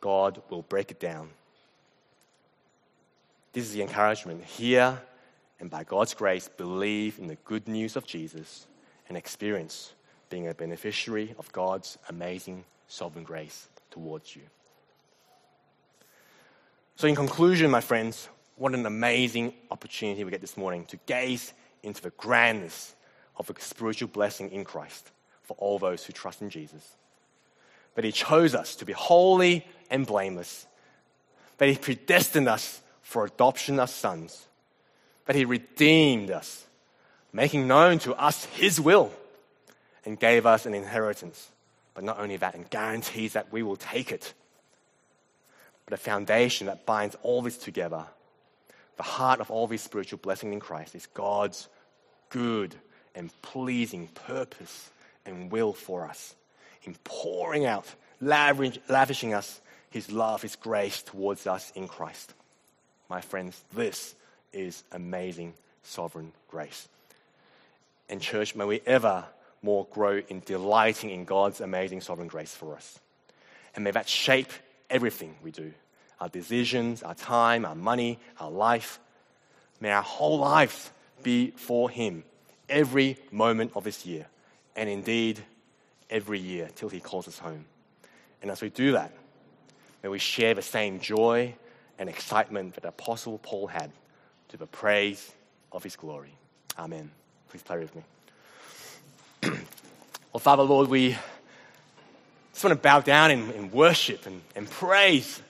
God 0.00 0.40
will 0.48 0.62
break 0.62 0.92
it 0.92 1.00
down. 1.00 1.28
This 3.52 3.64
is 3.64 3.72
the 3.72 3.82
encouragement. 3.82 4.44
Hear 4.44 5.02
and 5.58 5.68
by 5.68 5.82
God's 5.82 6.14
grace, 6.14 6.48
believe 6.48 7.18
in 7.18 7.26
the 7.26 7.34
good 7.34 7.66
news 7.66 7.96
of 7.96 8.06
Jesus 8.06 8.68
and 9.08 9.18
experience 9.18 9.92
being 10.30 10.46
a 10.46 10.54
beneficiary 10.54 11.34
of 11.36 11.50
God's 11.50 11.98
amazing 12.08 12.64
sovereign 12.86 13.24
grace 13.24 13.66
towards 13.90 14.36
you. 14.36 14.42
So, 16.94 17.08
in 17.08 17.16
conclusion, 17.16 17.72
my 17.72 17.80
friends, 17.80 18.28
what 18.54 18.72
an 18.72 18.86
amazing 18.86 19.52
opportunity 19.70 20.22
we 20.22 20.30
get 20.30 20.40
this 20.40 20.56
morning 20.56 20.84
to 20.86 20.96
gaze 21.06 21.52
into 21.82 22.02
the 22.02 22.10
grandness 22.10 22.94
of 23.38 23.50
a 23.50 23.60
spiritual 23.60 24.08
blessing 24.08 24.50
in 24.50 24.64
Christ 24.64 25.10
for 25.42 25.56
all 25.58 25.78
those 25.78 26.04
who 26.04 26.12
trust 26.12 26.42
in 26.42 26.50
Jesus. 26.50 26.94
That 27.94 28.04
He 28.04 28.12
chose 28.12 28.54
us 28.54 28.76
to 28.76 28.84
be 28.84 28.92
holy 28.92 29.66
and 29.90 30.06
blameless, 30.06 30.66
that 31.58 31.68
He 31.68 31.76
predestined 31.76 32.48
us 32.48 32.80
for 33.02 33.24
adoption 33.24 33.78
as 33.80 33.92
sons, 33.92 34.46
that 35.26 35.36
He 35.36 35.44
redeemed 35.44 36.30
us, 36.30 36.66
making 37.32 37.66
known 37.66 37.98
to 38.00 38.14
us 38.14 38.44
His 38.46 38.80
will, 38.80 39.12
and 40.04 40.18
gave 40.18 40.46
us 40.46 40.66
an 40.66 40.74
inheritance. 40.74 41.50
But 41.94 42.04
not 42.04 42.18
only 42.18 42.36
that, 42.36 42.54
and 42.54 42.68
guarantees 42.68 43.32
that 43.32 43.52
we 43.52 43.62
will 43.62 43.76
take 43.76 44.12
it. 44.12 44.34
But 45.86 45.94
a 45.94 45.96
foundation 45.96 46.66
that 46.66 46.84
binds 46.84 47.16
all 47.22 47.42
this 47.42 47.56
together, 47.56 48.04
the 48.96 49.02
heart 49.02 49.40
of 49.40 49.50
all 49.50 49.66
this 49.66 49.82
spiritual 49.82 50.18
blessing 50.18 50.52
in 50.52 50.60
Christ, 50.60 50.94
is 50.94 51.06
God's 51.06 51.68
good 52.28 52.74
and 53.16 53.30
pleasing 53.42 54.06
purpose 54.08 54.90
and 55.24 55.50
will 55.50 55.72
for 55.72 56.06
us 56.06 56.36
in 56.84 56.94
pouring 57.02 57.64
out, 57.64 57.86
lavishing 58.20 59.34
us 59.34 59.60
His 59.90 60.12
love, 60.12 60.42
His 60.42 60.54
grace 60.54 61.02
towards 61.02 61.46
us 61.46 61.72
in 61.74 61.88
Christ. 61.88 62.32
My 63.08 63.20
friends, 63.20 63.60
this 63.74 64.14
is 64.52 64.84
amazing 64.92 65.54
sovereign 65.82 66.32
grace. 66.48 66.88
And, 68.08 68.20
church, 68.20 68.54
may 68.54 68.64
we 68.64 68.80
ever 68.86 69.24
more 69.62 69.86
grow 69.90 70.20
in 70.28 70.42
delighting 70.44 71.10
in 71.10 71.24
God's 71.24 71.60
amazing 71.60 72.02
sovereign 72.02 72.28
grace 72.28 72.54
for 72.54 72.76
us. 72.76 73.00
And 73.74 73.82
may 73.82 73.90
that 73.90 74.08
shape 74.08 74.52
everything 74.88 75.34
we 75.42 75.50
do 75.50 75.72
our 76.18 76.28
decisions, 76.30 77.02
our 77.02 77.14
time, 77.14 77.66
our 77.66 77.74
money, 77.74 78.18
our 78.40 78.50
life. 78.50 78.98
May 79.80 79.90
our 79.90 80.02
whole 80.02 80.38
lives 80.38 80.90
be 81.22 81.50
for 81.50 81.90
Him 81.90 82.24
every 82.68 83.18
moment 83.30 83.72
of 83.74 83.84
this 83.84 84.06
year, 84.06 84.26
and 84.74 84.88
indeed 84.88 85.40
every 86.10 86.38
year 86.38 86.68
till 86.74 86.88
He 86.88 87.00
calls 87.00 87.28
us 87.28 87.38
home. 87.38 87.64
And 88.42 88.50
as 88.50 88.60
we 88.60 88.70
do 88.70 88.92
that, 88.92 89.12
may 90.02 90.08
we 90.08 90.18
share 90.18 90.54
the 90.54 90.62
same 90.62 91.00
joy 91.00 91.54
and 91.98 92.08
excitement 92.08 92.74
that 92.74 92.84
Apostle 92.84 93.38
Paul 93.38 93.66
had 93.66 93.90
to 94.48 94.56
the 94.56 94.66
praise 94.66 95.32
of 95.72 95.82
his 95.82 95.96
glory. 95.96 96.32
Amen. 96.78 97.10
Please 97.48 97.62
pray 97.62 97.78
with 97.78 97.94
me. 97.94 98.02
well, 100.32 100.40
Father, 100.40 100.62
Lord, 100.62 100.88
we 100.88 101.16
just 102.52 102.64
want 102.64 102.76
to 102.76 102.82
bow 102.82 103.00
down 103.00 103.30
in, 103.30 103.50
in 103.52 103.70
worship 103.70 104.26
and, 104.26 104.42
and 104.54 104.70
praise 104.70 105.40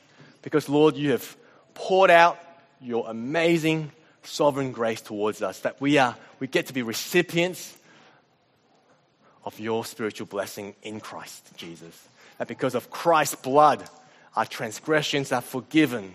because, 0.43 0.69
Lord, 0.69 0.97
you 0.97 1.13
have 1.13 1.37
poured 1.75 2.11
out 2.11 2.39
your 2.81 3.09
amazing 3.09 3.93
sovereign 4.27 4.73
grace 4.73 5.01
towards 5.01 5.43
us, 5.43 5.61
that 5.61 5.81
we, 5.81 5.99
are, 5.99 6.17
we 6.41 6.47
get 6.47 6.67
to 6.67 6.73
be 6.73 6.83
recipients 6.83 7.77
of 9.45 9.59
your 9.61 9.85
spiritual 9.85 10.27
blessing 10.27 10.75
in 10.83 11.01
Christ 11.01 11.57
Jesus. 11.57 12.09
That 12.39 12.49
because 12.49 12.75
of 12.75 12.91
Christ's 12.91 13.37
blood, 13.37 13.89
our 14.35 14.45
transgressions 14.45 15.33
are 15.33 15.41
forgiven. 15.41 16.15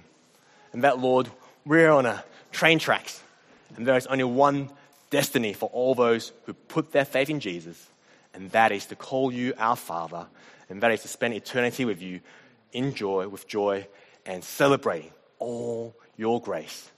And 0.74 0.84
that, 0.84 0.99
Lord, 0.99 1.30
we're 1.66 1.91
on 1.91 2.05
a 2.05 2.24
train 2.51 2.80
tracks. 2.80 3.22
And 3.76 3.88
there 3.88 3.95
is 3.95 4.07
only 4.07 4.26
one 4.26 4.70
destiny 5.09 5.53
for 5.53 5.70
all 5.70 5.95
those 5.95 6.32
who 6.45 6.53
put 6.53 6.91
their 6.91 7.05
faith 7.05 7.30
in 7.30 7.39
Jesus, 7.39 7.88
and 8.34 8.49
that 8.51 8.72
is 8.72 8.86
to 8.88 8.95
call 8.95 9.32
you 9.32 9.53
our 9.57 9.76
Father, 9.76 10.28
and 10.70 10.82
that 10.84 10.91
is 10.91 11.01
to 11.01 11.07
spend 11.07 11.34
eternity 11.34 11.86
with 11.86 12.01
you 12.01 12.22
in 12.72 12.93
joy, 12.93 13.28
with 13.28 13.47
joy, 13.47 13.86
and 14.26 14.43
celebrating 14.43 15.12
all 15.39 15.95
your 16.18 16.41
grace 16.41 16.89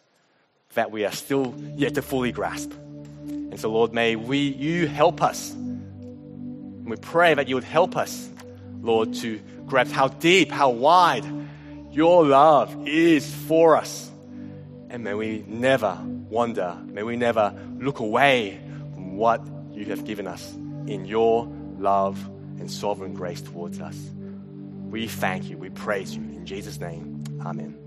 that 0.76 0.92
we 0.92 1.06
are 1.06 1.12
still 1.12 1.54
yet 1.76 1.96
to 1.96 2.02
fully 2.02 2.32
grasp. 2.32 2.72
And 2.74 3.60
so, 3.60 3.72
Lord, 3.72 3.94
may 3.94 4.16
we, 4.16 4.40
you 4.40 4.88
help 4.88 5.22
us. 5.22 5.52
And 5.52 6.90
we 6.90 6.98
pray 6.98 7.34
that 7.34 7.48
you 7.48 7.56
would 7.56 7.64
help 7.64 7.96
us, 7.96 8.30
Lord, 8.82 9.14
to 9.16 9.40
grasp 9.66 9.92
how 9.92 10.08
deep, 10.08 10.52
how 10.52 10.70
wide 10.70 11.26
your 11.92 12.26
love 12.26 12.88
is 12.88 13.32
for 13.32 13.78
us. 13.78 14.10
And 14.90 15.04
may 15.04 15.14
we 15.14 15.44
never 15.48 15.98
wonder, 16.30 16.78
may 16.86 17.04
we 17.04 17.16
never 17.16 17.54
look 17.78 18.00
away 18.00 18.60
from 18.94 19.18
what 19.18 19.42
you 19.72 19.86
have 19.86 20.06
given 20.06 20.28
us 20.28 20.52
in 20.88 21.06
your 21.06 21.46
love 21.78 22.24
and 22.60 22.70
sovereign 22.70 23.14
grace 23.14 23.42
towards 23.42 23.80
us. 23.80 23.98
We 24.90 25.08
thank 25.08 25.50
you. 25.50 25.58
We 25.58 25.70
praise 25.70 26.16
you. 26.16 26.22
In 26.22 26.46
Jesus' 26.46 26.80
name, 26.80 27.24
amen. 27.44 27.83